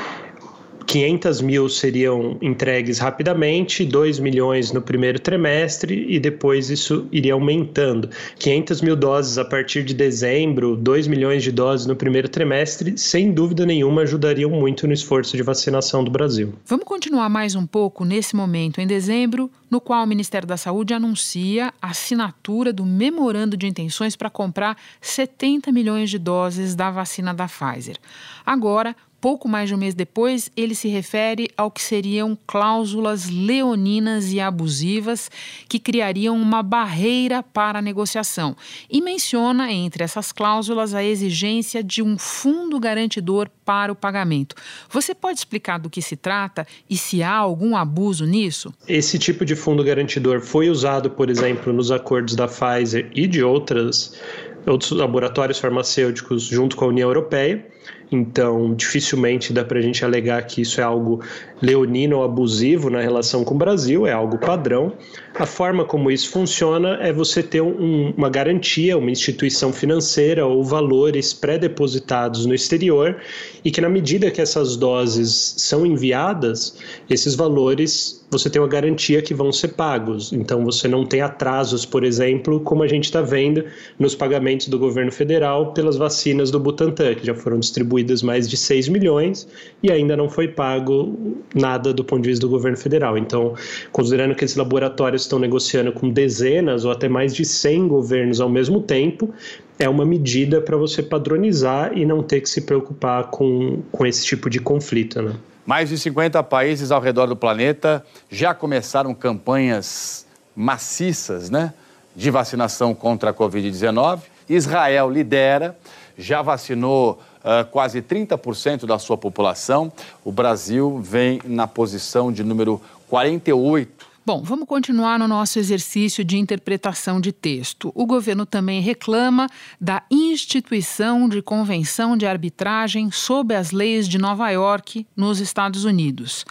500 0.86 1.40
mil 1.40 1.68
seriam 1.68 2.36
entregues 2.40 2.98
rapidamente, 2.98 3.84
2 3.84 4.18
milhões 4.18 4.72
no 4.72 4.82
primeiro 4.82 5.18
trimestre 5.18 6.06
e 6.08 6.18
depois 6.18 6.70
isso 6.70 7.06
iria 7.12 7.34
aumentando. 7.34 8.08
500 8.38 8.80
mil 8.82 8.96
doses 8.96 9.38
a 9.38 9.44
partir 9.44 9.84
de 9.84 9.94
dezembro, 9.94 10.76
2 10.76 11.06
milhões 11.06 11.42
de 11.42 11.52
doses 11.52 11.86
no 11.86 11.96
primeiro 11.96 12.28
trimestre, 12.28 12.96
sem 12.96 13.32
dúvida 13.32 13.66
nenhuma 13.66 14.02
ajudariam 14.02 14.50
muito 14.50 14.86
no 14.86 14.92
esforço 14.92 15.36
de 15.36 15.42
vacinação 15.42 16.04
do 16.04 16.10
Brasil. 16.10 16.54
Vamos 16.66 16.84
continuar 16.84 17.28
mais 17.28 17.54
um 17.54 17.66
pouco 17.66 18.04
nesse 18.04 18.34
momento, 18.36 18.80
em 18.80 18.86
dezembro, 18.86 19.50
no 19.70 19.80
qual 19.80 20.04
o 20.04 20.06
Ministério 20.06 20.46
da 20.46 20.56
Saúde 20.56 20.92
anuncia 20.92 21.72
a 21.80 21.90
assinatura 21.90 22.72
do 22.72 22.84
memorando 22.84 23.56
de 23.56 23.66
intenções 23.66 24.14
para 24.14 24.28
comprar 24.28 24.76
70 25.00 25.72
milhões 25.72 26.10
de 26.10 26.18
doses 26.18 26.74
da 26.74 26.90
vacina 26.90 27.32
da 27.32 27.46
Pfizer. 27.46 27.96
Agora, 28.44 28.94
pouco 29.22 29.48
mais 29.48 29.68
de 29.68 29.74
um 29.76 29.78
mês 29.78 29.94
depois, 29.94 30.50
ele 30.56 30.74
se 30.74 30.88
refere 30.88 31.48
ao 31.56 31.70
que 31.70 31.80
seriam 31.80 32.36
cláusulas 32.44 33.30
leoninas 33.30 34.32
e 34.32 34.40
abusivas 34.40 35.30
que 35.68 35.78
criariam 35.78 36.36
uma 36.36 36.60
barreira 36.60 37.40
para 37.40 37.78
a 37.78 37.82
negociação 37.82 38.56
e 38.90 39.00
menciona 39.00 39.70
entre 39.70 40.02
essas 40.02 40.32
cláusulas 40.32 40.92
a 40.92 41.04
exigência 41.04 41.84
de 41.84 42.02
um 42.02 42.18
fundo 42.18 42.80
garantidor 42.80 43.48
para 43.64 43.92
o 43.92 43.94
pagamento. 43.94 44.56
Você 44.90 45.14
pode 45.14 45.38
explicar 45.38 45.78
do 45.78 45.88
que 45.88 46.02
se 46.02 46.16
trata 46.16 46.66
e 46.90 46.96
se 46.96 47.22
há 47.22 47.32
algum 47.32 47.76
abuso 47.76 48.26
nisso? 48.26 48.74
Esse 48.88 49.20
tipo 49.20 49.44
de 49.44 49.54
fundo 49.54 49.84
garantidor 49.84 50.40
foi 50.40 50.68
usado, 50.68 51.08
por 51.08 51.30
exemplo, 51.30 51.72
nos 51.72 51.92
acordos 51.92 52.34
da 52.34 52.48
Pfizer 52.48 53.08
e 53.14 53.28
de 53.28 53.40
outras 53.40 54.20
outros 54.66 54.92
laboratórios 54.92 55.58
farmacêuticos 55.58 56.44
junto 56.44 56.76
com 56.76 56.84
a 56.84 56.88
União 56.88 57.08
Europeia. 57.08 57.64
Então, 58.12 58.74
dificilmente 58.74 59.52
dá 59.52 59.64
para 59.64 59.78
a 59.78 59.82
gente 59.82 60.04
alegar 60.04 60.42
que 60.46 60.60
isso 60.60 60.80
é 60.80 60.84
algo 60.84 61.20
leonino 61.62 62.18
ou 62.18 62.24
abusivo 62.24 62.90
na 62.90 63.00
relação 63.00 63.44
com 63.44 63.54
o 63.54 63.58
Brasil, 63.58 64.06
é 64.06 64.12
algo 64.12 64.36
padrão. 64.36 64.92
A 65.34 65.46
forma 65.46 65.84
como 65.84 66.10
isso 66.10 66.30
funciona 66.30 66.98
é 67.00 67.12
você 67.12 67.42
ter 67.42 67.62
um, 67.62 68.12
uma 68.16 68.28
garantia, 68.28 68.98
uma 68.98 69.10
instituição 69.10 69.72
financeira 69.72 70.44
ou 70.44 70.62
valores 70.62 71.32
pré-depositados 71.32 72.44
no 72.44 72.54
exterior 72.54 73.16
e 73.64 73.70
que, 73.70 73.80
na 73.80 73.88
medida 73.88 74.30
que 74.30 74.40
essas 74.40 74.76
doses 74.76 75.54
são 75.56 75.86
enviadas, 75.86 76.76
esses 77.08 77.34
valores 77.34 78.20
você 78.30 78.48
tem 78.48 78.62
uma 78.62 78.68
garantia 78.68 79.20
que 79.20 79.34
vão 79.34 79.52
ser 79.52 79.68
pagos. 79.68 80.32
Então, 80.32 80.64
você 80.64 80.88
não 80.88 81.04
tem 81.04 81.20
atrasos, 81.20 81.84
por 81.84 82.02
exemplo, 82.02 82.60
como 82.60 82.82
a 82.82 82.88
gente 82.88 83.04
está 83.04 83.20
vendo 83.20 83.62
nos 83.98 84.14
pagamentos 84.14 84.68
do 84.68 84.78
governo 84.78 85.12
federal 85.12 85.74
pelas 85.74 85.96
vacinas 85.96 86.50
do 86.50 86.58
Butantan, 86.58 87.14
que 87.14 87.26
já 87.26 87.34
foram 87.34 87.60
distribuídas 87.60 88.01
mais 88.22 88.48
de 88.48 88.56
6 88.56 88.88
milhões 88.88 89.46
e 89.82 89.92
ainda 89.92 90.16
não 90.16 90.28
foi 90.28 90.48
pago 90.48 91.36
nada 91.54 91.92
do 91.92 92.04
ponto 92.04 92.22
de 92.22 92.30
vista 92.30 92.44
do 92.44 92.50
governo 92.50 92.76
federal. 92.76 93.16
Então, 93.16 93.54
considerando 93.92 94.34
que 94.34 94.44
esses 94.44 94.56
laboratórios 94.56 95.22
estão 95.22 95.38
negociando 95.38 95.92
com 95.92 96.10
dezenas 96.10 96.84
ou 96.84 96.90
até 96.90 97.08
mais 97.08 97.34
de 97.34 97.44
100 97.44 97.88
governos 97.88 98.40
ao 98.40 98.48
mesmo 98.48 98.80
tempo, 98.80 99.32
é 99.78 99.88
uma 99.88 100.04
medida 100.04 100.60
para 100.60 100.76
você 100.76 101.02
padronizar 101.02 101.96
e 101.96 102.04
não 102.04 102.22
ter 102.22 102.40
que 102.40 102.48
se 102.48 102.62
preocupar 102.62 103.24
com, 103.30 103.82
com 103.90 104.06
esse 104.06 104.24
tipo 104.24 104.48
de 104.48 104.58
conflito. 104.58 105.20
Né? 105.20 105.34
Mais 105.64 105.88
de 105.88 105.98
50 105.98 106.42
países 106.42 106.90
ao 106.90 107.00
redor 107.00 107.26
do 107.26 107.36
planeta 107.36 108.04
já 108.30 108.54
começaram 108.54 109.14
campanhas 109.14 110.26
maciças 110.54 111.50
né, 111.50 111.72
de 112.14 112.30
vacinação 112.30 112.94
contra 112.94 113.30
a 113.30 113.34
Covid-19. 113.34 114.20
Israel 114.48 115.08
lidera, 115.08 115.76
já 116.18 116.42
vacinou 116.42 117.20
uh, 117.44 117.64
quase 117.70 118.00
30% 118.02 118.86
da 118.86 118.98
sua 118.98 119.16
população. 119.16 119.92
O 120.24 120.32
Brasil 120.32 120.98
vem 121.00 121.40
na 121.44 121.66
posição 121.66 122.32
de 122.32 122.42
número 122.42 122.80
48 123.08 124.01
Bom, 124.24 124.40
vamos 124.44 124.68
continuar 124.68 125.18
no 125.18 125.26
nosso 125.26 125.58
exercício 125.58 126.24
de 126.24 126.38
interpretação 126.38 127.20
de 127.20 127.32
texto. 127.32 127.90
O 127.92 128.06
governo 128.06 128.46
também 128.46 128.80
reclama 128.80 129.48
da 129.80 130.00
instituição 130.08 131.28
de 131.28 131.42
convenção 131.42 132.16
de 132.16 132.24
arbitragem 132.24 133.10
sob 133.10 133.52
as 133.52 133.72
leis 133.72 134.06
de 134.06 134.18
Nova 134.18 134.48
York, 134.50 135.04
nos 135.16 135.40
Estados 135.40 135.84
Unidos 135.84 136.44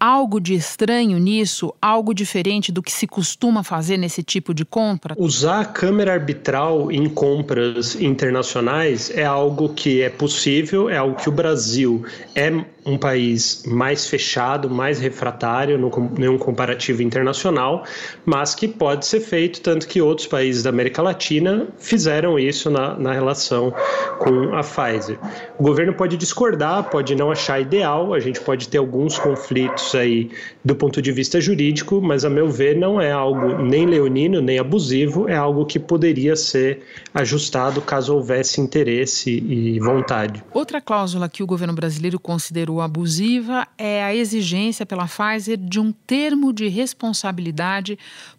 algo 0.00 0.40
de 0.40 0.54
estranho 0.54 1.18
nisso, 1.18 1.74
algo 1.80 2.14
diferente 2.14 2.72
do 2.72 2.82
que 2.82 2.90
se 2.90 3.06
costuma 3.06 3.62
fazer 3.62 3.98
nesse 3.98 4.22
tipo 4.22 4.54
de 4.54 4.64
compra? 4.64 5.14
Usar 5.18 5.60
a 5.60 5.64
câmera 5.66 6.14
arbitral 6.14 6.90
em 6.90 7.06
compras 7.06 8.00
internacionais 8.00 9.10
é 9.14 9.24
algo 9.24 9.68
que 9.68 10.00
é 10.00 10.08
possível, 10.08 10.88
é 10.88 10.96
algo 10.96 11.16
que 11.16 11.28
o 11.28 11.32
Brasil 11.32 12.02
é 12.34 12.50
um 12.86 12.96
país 12.96 13.62
mais 13.66 14.06
fechado, 14.06 14.70
mais 14.70 14.98
refratário 14.98 15.76
no 15.76 15.90
nenhum 16.16 16.38
comparativo 16.38 17.02
internacional, 17.10 17.84
mas 18.24 18.54
que 18.54 18.68
pode 18.68 19.04
ser 19.04 19.20
feito, 19.20 19.60
tanto 19.60 19.88
que 19.88 20.00
outros 20.00 20.28
países 20.28 20.62
da 20.62 20.70
América 20.70 21.02
Latina 21.02 21.66
fizeram 21.78 22.38
isso 22.38 22.70
na, 22.70 22.96
na 22.96 23.12
relação 23.12 23.74
com 24.18 24.54
a 24.54 24.60
Pfizer. 24.60 25.18
O 25.58 25.62
governo 25.64 25.92
pode 25.92 26.16
discordar, 26.16 26.84
pode 26.84 27.14
não 27.16 27.30
achar 27.30 27.60
ideal, 27.60 28.14
a 28.14 28.20
gente 28.20 28.40
pode 28.40 28.68
ter 28.68 28.78
alguns 28.78 29.18
conflitos 29.18 29.94
aí 29.94 30.30
do 30.64 30.76
ponto 30.76 31.02
de 31.02 31.10
vista 31.10 31.40
jurídico, 31.40 32.00
mas 32.00 32.24
a 32.24 32.30
meu 32.30 32.48
ver 32.48 32.76
não 32.76 33.00
é 33.00 33.10
algo 33.10 33.60
nem 33.62 33.84
leonino 33.84 34.40
nem 34.40 34.58
abusivo, 34.58 35.28
é 35.28 35.36
algo 35.36 35.66
que 35.66 35.78
poderia 35.78 36.36
ser 36.36 36.82
ajustado 37.12 37.80
caso 37.80 38.14
houvesse 38.14 38.60
interesse 38.60 39.30
e 39.30 39.80
vontade. 39.80 40.42
Outra 40.52 40.80
cláusula 40.80 41.28
que 41.28 41.42
o 41.42 41.46
governo 41.46 41.74
brasileiro 41.74 42.20
considerou 42.20 42.80
abusiva 42.80 43.66
é 43.76 44.04
a 44.04 44.14
exigência 44.14 44.86
pela 44.86 45.06
Pfizer 45.06 45.56
de 45.56 45.80
um 45.80 45.90
termo 45.92 46.52
de 46.52 46.68
responsabilidade 46.68 46.99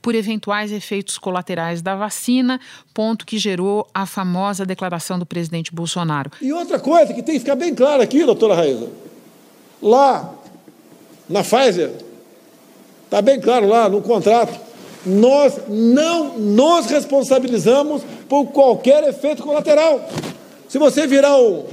por 0.01 0.15
eventuais 0.15 0.71
efeitos 0.71 1.17
colaterais 1.17 1.81
da 1.81 1.95
vacina, 1.95 2.59
ponto 2.93 3.25
que 3.25 3.37
gerou 3.37 3.87
a 3.93 4.05
famosa 4.05 4.65
declaração 4.65 5.17
do 5.17 5.25
presidente 5.25 5.73
Bolsonaro. 5.73 6.31
E 6.41 6.53
outra 6.53 6.79
coisa 6.79 7.13
que 7.13 7.23
tem 7.23 7.35
que 7.35 7.39
ficar 7.39 7.55
bem 7.55 7.73
claro 7.73 8.01
aqui, 8.01 8.23
doutora 8.23 8.55
Raíza, 8.55 8.89
lá 9.81 10.33
na 11.27 11.43
Pfizer, 11.43 11.91
está 13.05 13.21
bem 13.21 13.39
claro 13.39 13.67
lá 13.67 13.89
no 13.89 14.01
contrato, 14.01 14.59
nós 15.05 15.59
não 15.67 16.37
nos 16.37 16.85
responsabilizamos 16.87 18.03
por 18.29 18.45
qualquer 18.47 19.03
efeito 19.03 19.41
colateral. 19.41 20.07
Se 20.69 20.77
você 20.77 21.07
virar 21.07 21.37
um, 21.37 21.65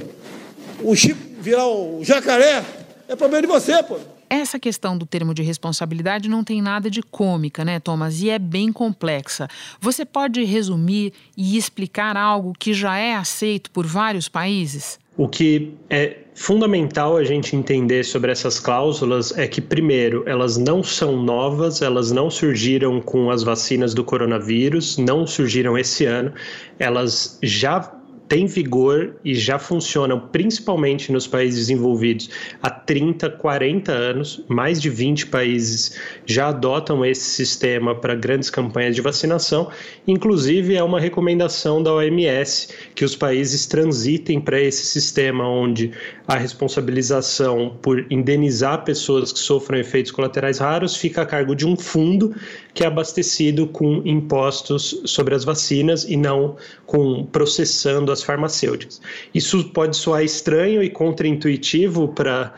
um 0.83 0.95
chip, 0.95 1.15
virar 1.39 1.67
um 1.67 2.03
jacaré, 2.03 2.63
é 3.07 3.15
problema 3.15 3.41
de 3.41 3.47
você, 3.47 3.81
pô. 3.83 3.97
Essa 4.29 4.59
questão 4.59 4.97
do 4.97 5.05
termo 5.05 5.33
de 5.33 5.41
responsabilidade 5.41 6.29
não 6.29 6.43
tem 6.43 6.61
nada 6.61 6.89
de 6.89 7.01
cômica, 7.01 7.65
né, 7.65 7.79
Thomas? 7.79 8.21
E 8.21 8.29
é 8.29 8.37
bem 8.37 8.71
complexa. 8.71 9.47
Você 9.81 10.05
pode 10.05 10.43
resumir 10.43 11.13
e 11.35 11.57
explicar 11.57 12.15
algo 12.15 12.53
que 12.57 12.73
já 12.73 12.97
é 12.97 13.15
aceito 13.15 13.71
por 13.71 13.87
vários 13.87 14.29
países? 14.29 14.99
O 15.17 15.27
que 15.27 15.73
é 15.89 16.19
fundamental 16.33 17.17
a 17.17 17.23
gente 17.25 17.53
entender 17.53 18.05
sobre 18.05 18.31
essas 18.31 18.57
cláusulas 18.57 19.37
é 19.37 19.45
que, 19.47 19.59
primeiro, 19.59 20.23
elas 20.25 20.55
não 20.55 20.81
são 20.81 21.21
novas, 21.21 21.81
elas 21.81 22.11
não 22.11 22.29
surgiram 22.29 23.01
com 23.01 23.29
as 23.29 23.43
vacinas 23.43 23.93
do 23.93 24.03
coronavírus, 24.03 24.97
não 24.97 25.27
surgiram 25.27 25.77
esse 25.77 26.05
ano, 26.05 26.31
elas 26.79 27.37
já 27.43 27.98
têm 28.29 28.45
vigor 28.45 29.15
e 29.25 29.33
já 29.33 29.57
funcionam 29.57 30.19
principalmente 30.31 31.11
nos 31.11 31.25
países 31.25 31.61
desenvolvidos 31.61 32.29
há 32.61 32.69
30, 32.69 33.27
40 33.31 33.91
anos. 33.91 34.45
Mais 34.47 34.79
de 34.79 34.89
20 34.89 35.27
países 35.27 35.99
já 36.25 36.49
adotam 36.49 37.03
esse 37.03 37.23
sistema 37.31 37.95
para 37.95 38.13
grandes 38.13 38.51
campanhas 38.51 38.95
de 38.95 39.01
vacinação. 39.01 39.69
Inclusive, 40.07 40.75
é 40.75 40.83
uma 40.83 40.99
recomendação 40.99 41.81
da 41.81 41.91
OMS 41.91 42.69
que 42.93 43.03
os 43.03 43.15
países 43.15 43.65
transitem 43.65 44.39
para 44.39 44.61
esse 44.61 44.85
sistema 44.85 45.49
onde 45.49 45.91
a 46.27 46.37
responsabilização 46.37 47.77
por 47.81 48.05
indenizar 48.11 48.83
pessoas 48.83 49.33
que 49.33 49.39
sofram 49.39 49.79
efeitos 49.79 50.11
colaterais 50.11 50.59
raros 50.59 50.95
fica 50.95 51.23
a 51.23 51.25
cargo 51.25 51.55
de 51.55 51.65
um 51.65 51.75
fundo 51.75 52.35
que 52.75 52.83
é 52.83 52.87
abastecido 52.87 53.65
com 53.65 54.03
impostos 54.05 55.01
sobre 55.05 55.33
as 55.33 55.43
vacinas 55.43 56.03
e 56.03 56.15
não 56.15 56.55
com 56.85 57.25
processando 57.25 58.11
as 58.11 58.18
farmacêuticas. 58.23 59.01
Isso 59.33 59.69
pode 59.69 59.95
soar 59.95 60.23
estranho 60.23 60.81
e 60.83 60.89
contraintuitivo 60.89 62.09
para 62.09 62.53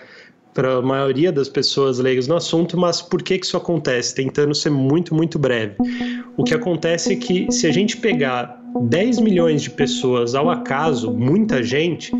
para 0.54 0.78
a 0.78 0.82
maioria 0.82 1.32
das 1.32 1.48
pessoas 1.48 1.98
leigas 2.00 2.28
no 2.28 2.36
assunto, 2.36 2.78
mas 2.78 3.02
por 3.02 3.24
que, 3.24 3.40
que 3.40 3.46
isso 3.46 3.58
acontece? 3.58 4.14
Tentando 4.14 4.54
ser 4.54 4.70
muito, 4.70 5.16
muito 5.16 5.40
breve. 5.40 5.76
O 6.36 6.44
que 6.44 6.54
acontece 6.54 7.14
é 7.14 7.16
que 7.16 7.52
se 7.52 7.68
a 7.68 7.72
gente 7.72 7.98
pegar 7.98 8.62
10 8.82 9.20
milhões 9.20 9.62
de 9.62 9.70
pessoas 9.70 10.36
ao 10.36 10.50
acaso, 10.50 11.12
muita 11.12 11.62
gente, 11.64 12.12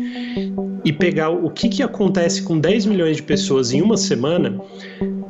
e 0.84 0.92
pegar 0.92 1.30
o 1.30 1.50
que, 1.50 1.68
que 1.68 1.82
acontece 1.82 2.42
com 2.42 2.58
10 2.58 2.86
milhões 2.86 3.16
de 3.16 3.22
pessoas 3.22 3.72
em 3.72 3.80
uma 3.80 3.96
semana, 3.96 4.60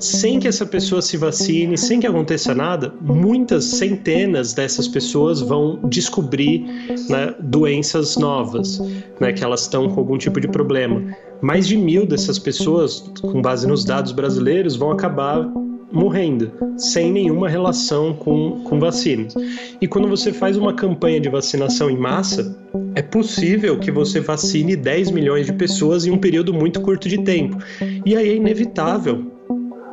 sem 0.02 0.40
que 0.40 0.48
essa 0.48 0.66
pessoa 0.66 1.00
se 1.00 1.16
vacine, 1.16 1.78
sem 1.78 2.00
que 2.00 2.06
aconteça 2.06 2.54
nada, 2.54 2.92
muitas 3.00 3.64
centenas 3.64 4.52
dessas 4.52 4.88
pessoas 4.88 5.40
vão 5.40 5.78
descobrir 5.84 6.64
né, 7.08 7.34
doenças 7.40 8.16
novas, 8.16 8.80
né, 9.20 9.32
que 9.32 9.44
elas 9.44 9.62
estão 9.62 9.88
com 9.88 10.00
algum 10.00 10.18
tipo 10.18 10.40
de 10.40 10.48
problema. 10.48 11.02
Mais 11.40 11.66
de 11.66 11.76
mil 11.76 12.06
dessas 12.06 12.38
pessoas, 12.38 13.00
com 13.20 13.40
base 13.40 13.66
nos 13.66 13.84
dados 13.84 14.12
brasileiros, 14.12 14.76
vão 14.76 14.90
acabar 14.90 15.48
morrendo, 15.92 16.50
sem 16.76 17.12
nenhuma 17.12 17.48
relação 17.48 18.14
com, 18.14 18.62
com 18.64 18.80
vacinas. 18.80 19.34
E 19.80 19.86
quando 19.86 20.08
você 20.08 20.32
faz 20.32 20.56
uma 20.56 20.72
campanha 20.72 21.20
de 21.20 21.28
vacinação 21.28 21.90
em 21.90 21.98
massa, 21.98 22.58
é 22.94 23.02
possível 23.02 23.78
que 23.78 23.90
você 23.90 24.20
vacine 24.20 24.74
10 24.74 25.10
milhões 25.10 25.46
de 25.46 25.52
pessoas 25.52 26.06
em 26.06 26.10
um 26.10 26.18
período 26.18 26.52
muito 26.52 26.80
curto 26.80 27.08
de 27.08 27.22
tempo. 27.22 27.58
E 28.04 28.16
aí 28.16 28.30
é 28.30 28.36
inevitável 28.36 29.31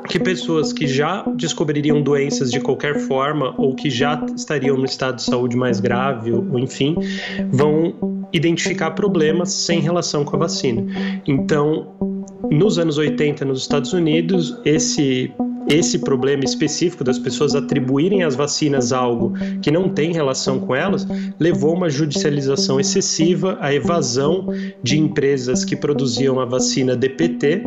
que 0.09 0.19
pessoas 0.19 0.73
que 0.73 0.87
já 0.87 1.23
descobririam 1.35 2.01
doenças 2.01 2.51
de 2.51 2.59
qualquer 2.59 2.99
forma 3.01 3.53
ou 3.57 3.75
que 3.75 3.91
já 3.91 4.25
estariam 4.35 4.75
no 4.75 4.85
estado 4.85 5.17
de 5.17 5.23
saúde 5.23 5.55
mais 5.55 5.79
grave, 5.79 6.31
ou 6.31 6.57
enfim, 6.57 6.95
vão 7.51 8.27
identificar 8.33 8.91
problemas 8.91 9.53
sem 9.53 9.79
relação 9.79 10.25
com 10.25 10.35
a 10.35 10.39
vacina. 10.39 10.83
Então, 11.27 11.95
nos 12.49 12.79
anos 12.79 12.97
80 12.97 13.45
nos 13.45 13.61
Estados 13.61 13.93
Unidos, 13.93 14.59
esse 14.65 15.31
esse 15.67 15.99
problema 15.99 16.43
específico 16.43 17.03
das 17.03 17.19
pessoas 17.19 17.53
atribuírem 17.53 18.23
as 18.23 18.33
vacinas 18.33 18.91
algo 18.91 19.33
que 19.61 19.69
não 19.69 19.87
tem 19.87 20.11
relação 20.11 20.59
com 20.59 20.73
elas 20.73 21.05
levou 21.39 21.73
a 21.73 21.77
uma 21.77 21.89
judicialização 21.91 22.79
excessiva, 22.79 23.55
a 23.61 23.71
evasão 23.71 24.47
de 24.81 24.97
empresas 24.97 25.63
que 25.63 25.75
produziam 25.75 26.39
a 26.39 26.45
vacina 26.45 26.95
DPT 26.95 27.61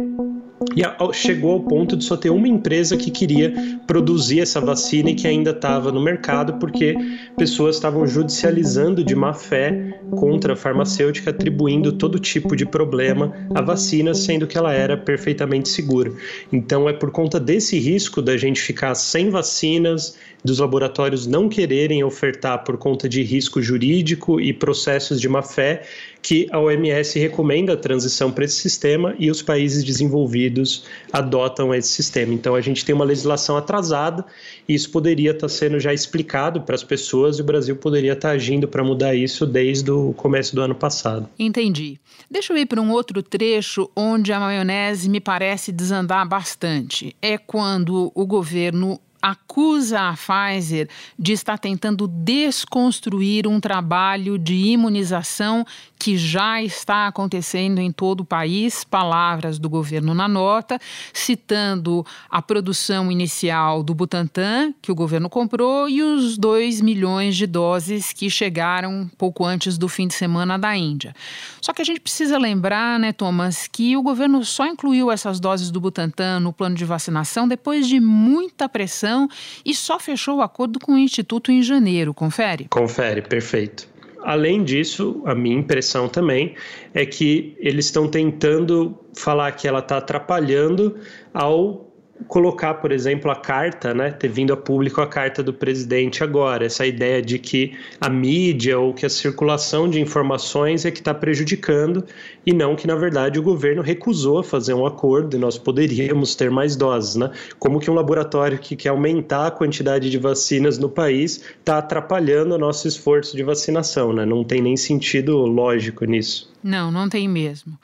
e 0.76 1.14
chegou 1.14 1.52
ao 1.52 1.60
ponto 1.60 1.96
de 1.96 2.04
só 2.04 2.16
ter 2.16 2.30
uma 2.30 2.48
empresa 2.48 2.96
que 2.96 3.10
queria 3.10 3.52
produzir 3.86 4.40
essa 4.40 4.60
vacina 4.60 5.10
e 5.10 5.14
que 5.14 5.26
ainda 5.26 5.50
estava 5.50 5.92
no 5.92 6.00
mercado 6.00 6.54
porque 6.54 6.94
pessoas 7.36 7.76
estavam 7.76 8.06
judicializando 8.06 9.04
de 9.04 9.14
má 9.14 9.32
fé 9.34 9.98
contra 10.10 10.54
a 10.54 10.56
farmacêutica, 10.56 11.30
atribuindo 11.30 11.92
todo 11.92 12.18
tipo 12.18 12.56
de 12.56 12.64
problema 12.64 13.32
à 13.54 13.60
vacina, 13.60 14.14
sendo 14.14 14.46
que 14.46 14.56
ela 14.56 14.72
era 14.72 14.96
perfeitamente 14.96 15.68
segura. 15.68 16.12
Então 16.52 16.88
é 16.88 16.92
por 16.92 17.10
conta 17.10 17.38
desse 17.38 17.78
risco 17.78 18.22
da 18.22 18.36
gente 18.36 18.60
ficar 18.60 18.94
sem 18.94 19.30
vacinas, 19.30 20.16
dos 20.44 20.58
laboratórios 20.58 21.26
não 21.26 21.48
quererem 21.48 22.02
ofertar 22.02 22.64
por 22.64 22.76
conta 22.76 23.08
de 23.08 23.22
risco 23.22 23.62
jurídico 23.62 24.40
e 24.40 24.52
processos 24.52 25.20
de 25.20 25.28
má 25.28 25.42
fé 25.42 25.82
que 26.22 26.46
a 26.52 26.60
OMS 26.60 27.18
recomenda 27.18 27.72
a 27.72 27.76
transição 27.76 28.30
para 28.30 28.44
esse 28.44 28.54
sistema 28.54 29.14
e 29.18 29.28
os 29.28 29.42
países 29.42 29.82
desenvolvidos 29.82 30.84
adotam 31.12 31.74
esse 31.74 31.88
sistema. 31.88 32.32
Então 32.32 32.54
a 32.54 32.60
gente 32.60 32.84
tem 32.84 32.94
uma 32.94 33.04
legislação 33.04 33.56
atrasada 33.56 34.24
e 34.68 34.74
isso 34.74 34.90
poderia 34.90 35.32
estar 35.32 35.48
sendo 35.48 35.80
já 35.80 35.92
explicado 35.92 36.60
para 36.60 36.76
as 36.76 36.84
pessoas 36.84 37.38
e 37.38 37.42
o 37.42 37.44
Brasil 37.44 37.74
poderia 37.74 38.12
estar 38.12 38.30
agindo 38.30 38.68
para 38.68 38.84
mudar 38.84 39.16
isso 39.16 39.44
desde 39.44 39.90
o 39.90 40.12
começo 40.12 40.54
do 40.54 40.62
ano 40.62 40.76
passado. 40.76 41.28
Entendi. 41.36 41.98
Deixa 42.30 42.52
eu 42.52 42.56
ir 42.56 42.66
para 42.66 42.80
um 42.80 42.92
outro 42.92 43.20
trecho 43.20 43.90
onde 43.96 44.32
a 44.32 44.38
maionese 44.38 45.10
me 45.10 45.20
parece 45.20 45.72
desandar 45.72 46.26
bastante. 46.28 47.16
É 47.20 47.36
quando 47.36 48.12
o 48.14 48.24
governo 48.24 49.00
acusa 49.22 50.00
a 50.08 50.14
Pfizer 50.14 50.88
de 51.16 51.32
estar 51.32 51.56
tentando 51.56 52.08
desconstruir 52.08 53.46
um 53.46 53.60
trabalho 53.60 54.36
de 54.36 54.54
imunização 54.54 55.64
que 56.02 56.18
já 56.18 56.60
está 56.60 57.06
acontecendo 57.06 57.78
em 57.78 57.92
todo 57.92 58.22
o 58.22 58.24
país, 58.24 58.82
palavras 58.82 59.56
do 59.56 59.70
governo 59.70 60.12
na 60.12 60.26
nota, 60.26 60.80
citando 61.12 62.04
a 62.28 62.42
produção 62.42 63.12
inicial 63.12 63.84
do 63.84 63.94
Butantan, 63.94 64.74
que 64.82 64.90
o 64.90 64.96
governo 64.96 65.30
comprou, 65.30 65.88
e 65.88 66.02
os 66.02 66.36
2 66.36 66.80
milhões 66.80 67.36
de 67.36 67.46
doses 67.46 68.12
que 68.12 68.28
chegaram 68.28 69.08
pouco 69.16 69.44
antes 69.44 69.78
do 69.78 69.88
fim 69.88 70.08
de 70.08 70.14
semana 70.14 70.58
da 70.58 70.76
Índia. 70.76 71.14
Só 71.60 71.72
que 71.72 71.80
a 71.80 71.84
gente 71.84 72.00
precisa 72.00 72.36
lembrar, 72.36 72.98
né, 72.98 73.12
Thomas, 73.12 73.68
que 73.68 73.96
o 73.96 74.02
governo 74.02 74.44
só 74.44 74.66
incluiu 74.66 75.08
essas 75.08 75.38
doses 75.38 75.70
do 75.70 75.80
Butantan 75.80 76.40
no 76.40 76.52
plano 76.52 76.74
de 76.74 76.84
vacinação 76.84 77.46
depois 77.46 77.86
de 77.86 78.00
muita 78.00 78.68
pressão 78.68 79.28
e 79.64 79.72
só 79.72 80.00
fechou 80.00 80.38
o 80.38 80.42
acordo 80.42 80.80
com 80.80 80.94
o 80.94 80.98
Instituto 80.98 81.52
em 81.52 81.62
janeiro. 81.62 82.12
Confere? 82.12 82.66
Confere, 82.68 83.22
perfeito. 83.22 83.91
Além 84.24 84.62
disso, 84.64 85.22
a 85.24 85.34
minha 85.34 85.56
impressão 85.56 86.08
também 86.08 86.54
é 86.94 87.04
que 87.04 87.56
eles 87.58 87.86
estão 87.86 88.08
tentando 88.08 88.98
falar 89.14 89.52
que 89.52 89.66
ela 89.68 89.80
está 89.80 89.98
atrapalhando 89.98 90.96
ao 91.32 91.91
colocar, 92.28 92.74
por 92.74 92.92
exemplo, 92.92 93.30
a 93.30 93.36
carta, 93.36 93.92
né, 93.94 94.10
ter 94.10 94.28
vindo 94.28 94.52
a 94.52 94.56
público 94.56 95.00
a 95.00 95.06
carta 95.06 95.42
do 95.42 95.52
presidente 95.52 96.22
agora, 96.22 96.64
essa 96.64 96.86
ideia 96.86 97.22
de 97.22 97.38
que 97.38 97.76
a 98.00 98.08
mídia 98.08 98.78
ou 98.78 98.92
que 98.92 99.06
a 99.06 99.10
circulação 99.10 99.88
de 99.88 100.00
informações 100.00 100.84
é 100.84 100.90
que 100.90 100.98
está 100.98 101.14
prejudicando 101.14 102.04
e 102.44 102.52
não 102.52 102.74
que, 102.74 102.86
na 102.86 102.94
verdade, 102.94 103.38
o 103.38 103.42
governo 103.42 103.82
recusou 103.82 104.42
fazer 104.42 104.74
um 104.74 104.86
acordo 104.86 105.36
e 105.36 105.38
nós 105.38 105.58
poderíamos 105.58 106.34
ter 106.34 106.50
mais 106.50 106.76
doses, 106.76 107.16
né? 107.16 107.30
Como 107.58 107.78
que 107.78 107.90
um 107.90 107.94
laboratório 107.94 108.58
que 108.58 108.76
quer 108.76 108.88
aumentar 108.88 109.46
a 109.46 109.50
quantidade 109.50 110.10
de 110.10 110.18
vacinas 110.18 110.78
no 110.78 110.88
país 110.88 111.42
está 111.58 111.78
atrapalhando 111.78 112.54
o 112.54 112.58
nosso 112.58 112.88
esforço 112.88 113.36
de 113.36 113.42
vacinação, 113.42 114.12
né? 114.12 114.24
Não 114.24 114.44
tem 114.44 114.60
nem 114.60 114.76
sentido 114.76 115.38
lógico 115.38 116.04
nisso. 116.04 116.52
Não, 116.62 116.90
não 116.90 117.08
tem 117.08 117.28
mesmo. 117.28 117.78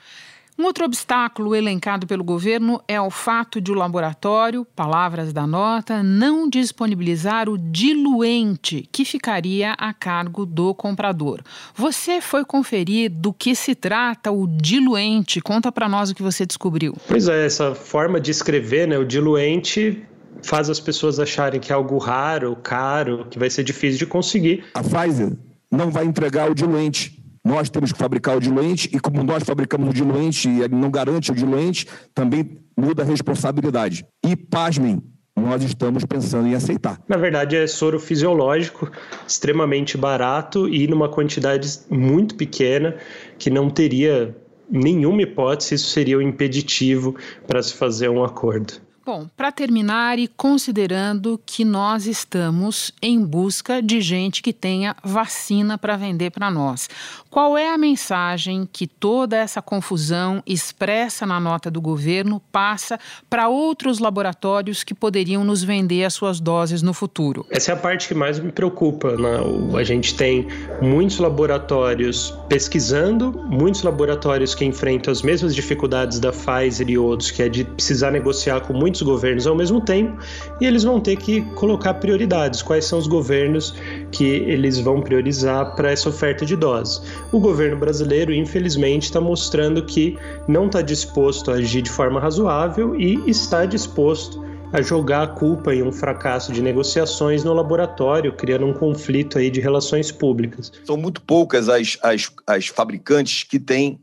Um 0.61 0.65
outro 0.65 0.85
obstáculo 0.85 1.55
elencado 1.55 2.05
pelo 2.05 2.25
governo 2.25 2.83
é 2.89 3.01
o 3.01 3.11
fato 3.11 3.61
de 3.61 3.71
o 3.71 3.77
laboratório, 3.77 4.65
palavras 4.65 5.33
da 5.33 5.47
nota, 5.47 6.03
não 6.03 6.51
disponibilizar 6.51 7.49
o 7.49 7.57
diluente 7.57 8.89
que 8.91 9.05
ficaria 9.05 9.75
a 9.75 9.95
cargo 9.95 10.45
do 10.45 10.75
comprador. 10.75 11.43
Você 11.77 12.21
foi 12.21 12.45
conferir 12.45 13.09
do 13.09 13.33
que 13.33 13.55
se 13.55 13.73
trata 13.77 14.33
o 14.33 14.49
diluente? 14.49 15.41
Conta 15.41 15.71
para 15.71 15.89
nós 15.89 16.11
o 16.11 16.15
que 16.15 16.25
você 16.25 16.45
descobriu. 16.45 16.93
Pois 17.07 17.29
é, 17.29 17.47
essa 17.47 17.73
forma 17.73 18.21
de 18.21 18.33
escrever, 18.33 18.89
né, 18.89 18.99
o 18.99 19.05
diluente 19.05 20.03
faz 20.43 20.69
as 20.69 20.81
pessoas 20.81 21.21
acharem 21.21 21.61
que 21.61 21.71
é 21.71 21.75
algo 21.77 21.99
raro, 21.99 22.57
caro, 22.57 23.29
que 23.31 23.39
vai 23.39 23.49
ser 23.49 23.63
difícil 23.63 24.01
de 24.01 24.07
conseguir. 24.07 24.65
A 24.75 24.83
Pfizer 24.83 25.37
não 25.71 25.89
vai 25.89 26.05
entregar 26.05 26.51
o 26.51 26.55
diluente 26.55 27.18
nós 27.49 27.71
temos 27.71 27.91
que 27.91 27.99
fabricar 27.99 28.37
o 28.37 28.41
diluente 28.41 28.91
e 28.93 29.01
como 29.01 29.25
nós 29.25 29.43
fabricamos 29.43 29.89
o 29.89 29.93
diluente 29.93 30.49
e 30.49 30.69
não 30.69 30.91
garante 30.91 31.33
o 31.33 31.35
diluente, 31.35 31.87
também 32.15 32.59
muda 32.77 33.03
a 33.03 33.07
responsabilidade. 33.07 34.05
E, 34.23 34.37
pasmem, 34.37 35.03
nós 35.35 35.63
estamos 35.63 36.05
pensando 36.05 36.47
em 36.47 36.55
aceitar. 36.55 37.01
Na 37.09 37.17
verdade, 37.17 37.57
é 37.57 37.67
soro 37.67 37.99
fisiológico, 37.99 38.91
extremamente 39.27 39.97
barato 39.97 40.69
e 40.69 40.87
numa 40.87 41.09
quantidade 41.09 41.81
muito 41.89 42.35
pequena 42.35 42.97
que 43.39 43.49
não 43.49 43.71
teria 43.71 44.37
nenhuma 44.71 45.23
hipótese, 45.23 45.77
isso 45.77 45.89
seria 45.89 46.19
um 46.19 46.23
impeditivo 46.23 47.17
para 47.47 47.63
se 47.63 47.73
fazer 47.73 48.11
um 48.11 48.23
acordo. 48.23 48.75
Bom, 49.09 49.27
para 49.35 49.51
terminar 49.51 50.19
e 50.19 50.29
considerando 50.29 51.41
que 51.47 51.65
nós 51.65 52.07
estamos 52.07 52.93
em 53.01 53.25
busca 53.25 53.81
de 53.81 54.03
gente 54.03 54.43
que 54.43 54.53
tenha 54.53 54.95
vacina 55.03 55.79
para 55.79 55.97
vender 55.97 56.31
para 56.31 56.51
nós, 56.51 56.91
qual 57.31 57.57
é 57.57 57.73
a 57.73 57.79
mensagem 57.79 58.69
que 58.71 58.87
toda 58.87 59.35
essa 59.35 59.63
confusão 59.63 60.43
expressa 60.47 61.25
na 61.25 61.41
nota 61.41 61.71
do 61.71 61.81
governo 61.81 62.39
passa 62.53 63.01
para 63.31 63.49
outros 63.49 63.99
laboratórios 63.99 64.85
que 64.85 64.93
poderiam 64.93 65.43
nos 65.43 65.65
vender 65.65 66.05
as 66.05 66.13
suas 66.13 66.39
doses 66.39 66.83
no 66.83 66.93
futuro? 66.93 67.47
Essa 67.49 67.73
é 67.73 67.75
a 67.75 67.79
parte 67.79 68.09
que 68.09 68.15
mais 68.15 68.39
me 68.39 68.53
preocupa. 68.53 69.17
Né? 69.17 69.39
A 69.79 69.85
gente 69.85 70.17
tem 70.17 70.49
muitos 70.83 71.19
laboratórios 71.19 72.35
pesquisando, 72.47 73.33
muitos 73.47 73.83
laboratórios 73.83 74.55
que 74.55 74.67
enfrentam 74.67 75.11
as 75.11 75.23
mesmas 75.23 75.55
dificuldades 75.55 76.21
da 76.21 76.31
Pfizer 76.31 76.91
e 76.91 76.99
outros, 76.99 77.31
que 77.31 77.43
é 77.43 77.49
de 77.49 77.65
precisar 77.65 78.11
negociar 78.11 78.61
com 78.61 78.75
muitos 78.75 78.98
muitos 78.99 79.03
governos 79.03 79.47
ao 79.47 79.55
mesmo 79.55 79.81
tempo 79.81 80.19
e 80.61 80.67
eles 80.67 80.83
vão 80.83 81.01
ter 81.01 81.17
que 81.17 81.43
colocar 81.55 81.95
prioridades. 81.95 82.63
Quais 82.63 82.85
são 82.85 82.99
os 82.99 83.07
governos 83.07 83.75
que 84.11 84.25
eles 84.25 84.79
vão 84.79 85.01
priorizar 85.01 85.75
para 85.75 85.91
essa 85.91 86.09
oferta 86.09 86.45
de 86.45 86.57
doses? 86.57 87.03
O 87.33 87.39
governo 87.39 87.77
brasileiro, 87.77 88.33
infelizmente, 88.33 89.05
está 89.05 89.21
mostrando 89.21 89.85
que 89.85 90.17
não 90.47 90.67
está 90.67 90.83
disposto 90.83 91.51
a 91.51 91.55
agir 91.55 91.83
de 91.83 91.91
forma 91.91 92.21
razoável 92.21 92.99
e 92.99 93.29
está 93.29 93.65
disposto 93.65 94.47
a 94.71 94.83
jogar 94.83 95.23
a 95.23 95.27
culpa 95.27 95.75
em 95.75 95.83
um 95.83 95.91
fracasso 95.91 96.53
de 96.53 96.61
negociações 96.61 97.43
no 97.43 97.55
laboratório, 97.55 98.35
criando 98.35 98.67
um 98.67 98.75
conflito 98.75 99.39
aí 99.39 99.49
de 99.49 99.61
relações 99.61 100.13
públicas. 100.13 100.71
São 100.85 100.97
muito 100.97 101.23
poucas 101.23 101.71
as, 101.71 101.97
as, 102.03 102.31
as 102.47 102.67
fabricantes 102.67 103.45
que 103.45 103.59
têm 103.59 103.99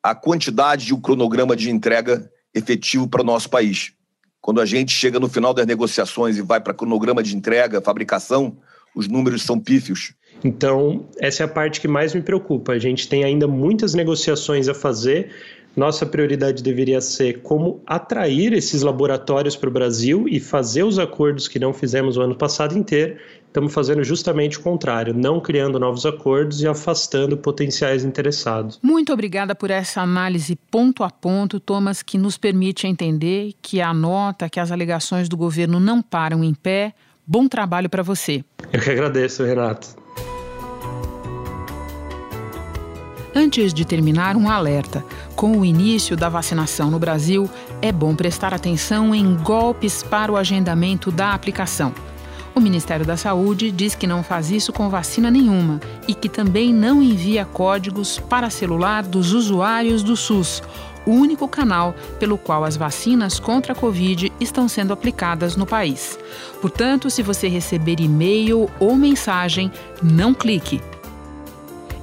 a 0.00 0.14
quantidade 0.14 0.86
de 0.86 0.94
um 0.94 1.00
cronograma 1.00 1.56
de 1.56 1.68
entrega 1.70 2.30
efetivo 2.56 3.06
para 3.06 3.20
o 3.20 3.24
nosso 3.24 3.50
país. 3.50 3.92
Quando 4.40 4.60
a 4.60 4.66
gente 4.66 4.92
chega 4.92 5.18
no 5.18 5.28
final 5.28 5.52
das 5.52 5.66
negociações 5.66 6.36
e 6.36 6.42
vai 6.42 6.60
para 6.60 6.74
cronograma 6.74 7.22
de 7.22 7.36
entrega, 7.36 7.80
fabricação, 7.80 8.56
os 8.94 9.08
números 9.08 9.42
são 9.42 9.58
pífios. 9.58 10.14
Então, 10.44 11.08
essa 11.18 11.42
é 11.42 11.46
a 11.46 11.48
parte 11.48 11.80
que 11.80 11.88
mais 11.88 12.14
me 12.14 12.22
preocupa. 12.22 12.72
A 12.72 12.78
gente 12.78 13.08
tem 13.08 13.24
ainda 13.24 13.46
muitas 13.48 13.94
negociações 13.94 14.68
a 14.68 14.74
fazer. 14.74 15.30
Nossa 15.76 16.06
prioridade 16.06 16.62
deveria 16.62 17.02
ser 17.02 17.42
como 17.42 17.82
atrair 17.86 18.54
esses 18.54 18.80
laboratórios 18.80 19.54
para 19.54 19.68
o 19.68 19.72
Brasil 19.72 20.26
e 20.26 20.40
fazer 20.40 20.82
os 20.82 20.98
acordos 20.98 21.46
que 21.46 21.58
não 21.58 21.74
fizemos 21.74 22.16
o 22.16 22.22
ano 22.22 22.34
passado 22.34 22.76
inteiro 22.76 23.16
estamos 23.56 23.72
fazendo 23.72 24.04
justamente 24.04 24.58
o 24.58 24.62
contrário, 24.62 25.14
não 25.14 25.40
criando 25.40 25.80
novos 25.80 26.04
acordos 26.04 26.60
e 26.60 26.68
afastando 26.68 27.38
potenciais 27.38 28.04
interessados. 28.04 28.78
Muito 28.82 29.10
obrigada 29.12 29.54
por 29.54 29.70
essa 29.70 30.02
análise 30.02 30.56
ponto 30.70 31.02
a 31.02 31.10
ponto, 31.10 31.58
Thomas, 31.58 32.02
que 32.02 32.18
nos 32.18 32.36
permite 32.36 32.86
entender 32.86 33.54
que 33.62 33.80
a 33.80 33.94
nota, 33.94 34.50
que 34.50 34.60
as 34.60 34.70
alegações 34.70 35.26
do 35.26 35.38
governo 35.38 35.80
não 35.80 36.02
param 36.02 36.44
em 36.44 36.52
pé. 36.52 36.92
Bom 37.26 37.48
trabalho 37.48 37.88
para 37.88 38.02
você. 38.02 38.44
Eu 38.70 38.80
que 38.80 38.90
agradeço, 38.90 39.42
Renato. 39.42 40.05
Antes 43.38 43.74
de 43.74 43.84
terminar, 43.84 44.34
um 44.34 44.48
alerta. 44.48 45.04
Com 45.34 45.58
o 45.58 45.64
início 45.64 46.16
da 46.16 46.26
vacinação 46.26 46.90
no 46.90 46.98
Brasil, 46.98 47.50
é 47.82 47.92
bom 47.92 48.16
prestar 48.16 48.54
atenção 48.54 49.14
em 49.14 49.36
golpes 49.36 50.02
para 50.02 50.32
o 50.32 50.38
agendamento 50.38 51.12
da 51.12 51.34
aplicação. 51.34 51.92
O 52.54 52.60
Ministério 52.60 53.04
da 53.04 53.14
Saúde 53.14 53.70
diz 53.70 53.94
que 53.94 54.06
não 54.06 54.22
faz 54.22 54.50
isso 54.50 54.72
com 54.72 54.88
vacina 54.88 55.30
nenhuma 55.30 55.82
e 56.08 56.14
que 56.14 56.30
também 56.30 56.72
não 56.72 57.02
envia 57.02 57.44
códigos 57.44 58.18
para 58.18 58.48
celular 58.48 59.02
dos 59.02 59.34
usuários 59.34 60.02
do 60.02 60.16
SUS, 60.16 60.62
o 61.04 61.10
único 61.10 61.46
canal 61.46 61.94
pelo 62.18 62.38
qual 62.38 62.64
as 62.64 62.74
vacinas 62.74 63.38
contra 63.38 63.74
a 63.74 63.76
Covid 63.76 64.32
estão 64.40 64.66
sendo 64.66 64.94
aplicadas 64.94 65.56
no 65.56 65.66
país. 65.66 66.18
Portanto, 66.62 67.10
se 67.10 67.22
você 67.22 67.48
receber 67.48 68.00
e-mail 68.00 68.70
ou 68.80 68.96
mensagem, 68.96 69.70
não 70.02 70.32
clique 70.32 70.80